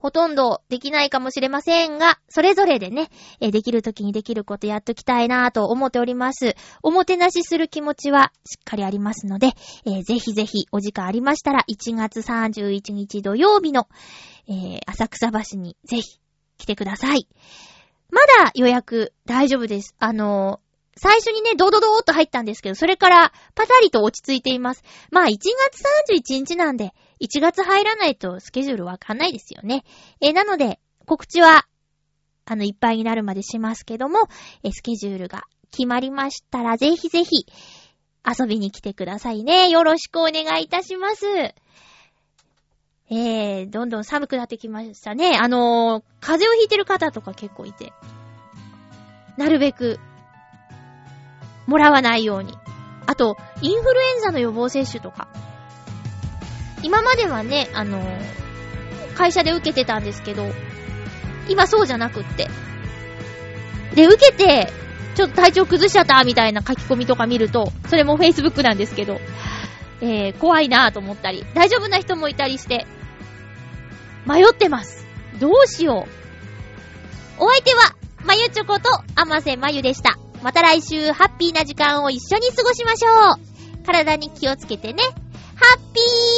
[0.00, 6.56] ほとんどできないかもしれませんが、それぞれでね、えできる時にできることやっときたいなぁと思っております。
[6.82, 9.48] おもてなしする気持ちはしっかりありますので、
[9.84, 13.88] えー、ぜひぜひお時間ありましたら、1月31日土曜日の、
[14.48, 16.18] えー、浅草橋にぜひ
[16.56, 17.28] 来てください。
[18.10, 19.94] まだ予約大丈夫です。
[19.98, 20.60] あの
[20.96, 24.82] 最初にね、ドドドーっと入ったんですけど、それからパタリと落ち着いています。
[25.10, 29.84] まあ1月31日なんで、1月入らないとスケジュールわかんないですよね。
[30.20, 31.66] えなので、告知は、
[32.44, 34.28] あの、いっぱいになるまでしますけども、
[34.62, 37.46] えスケジュールが決まりましたら、ぜひぜひ、
[38.26, 39.70] 遊びに来てくださいね。
[39.70, 41.26] よろしくお願いいたします。
[43.12, 45.36] えー、どんどん寒くなってきましたね。
[45.36, 47.92] あのー、風邪をひいてる方とか結構いて、
[49.36, 49.98] なるべく
[51.70, 52.58] もらわないように。
[53.06, 55.28] あと、インフルエンザの予防接種とか。
[56.82, 60.50] 今まではね、あのー、会社で受けてたんですけど、
[61.48, 62.48] 今そうじゃなくって。
[63.94, 64.72] で、受けて、
[65.14, 69.20] ちょっと体調崩しちゃったみたいな書き込みとか見ると、それも Facebook なんですけど、
[70.00, 72.84] えー、怖いなぁと思ったり、大丈夫な人もいたりして、
[74.26, 75.06] 迷ってます。
[75.38, 77.44] どうしよう。
[77.44, 77.94] お相手は、
[78.24, 80.19] まゆちょこと、あませまゆでした。
[80.42, 83.34] また来週ハッピーな時間を一緒に過ごしましょ
[83.82, 83.84] う。
[83.84, 85.02] 体に気をつけてね。
[85.02, 86.29] ハッピー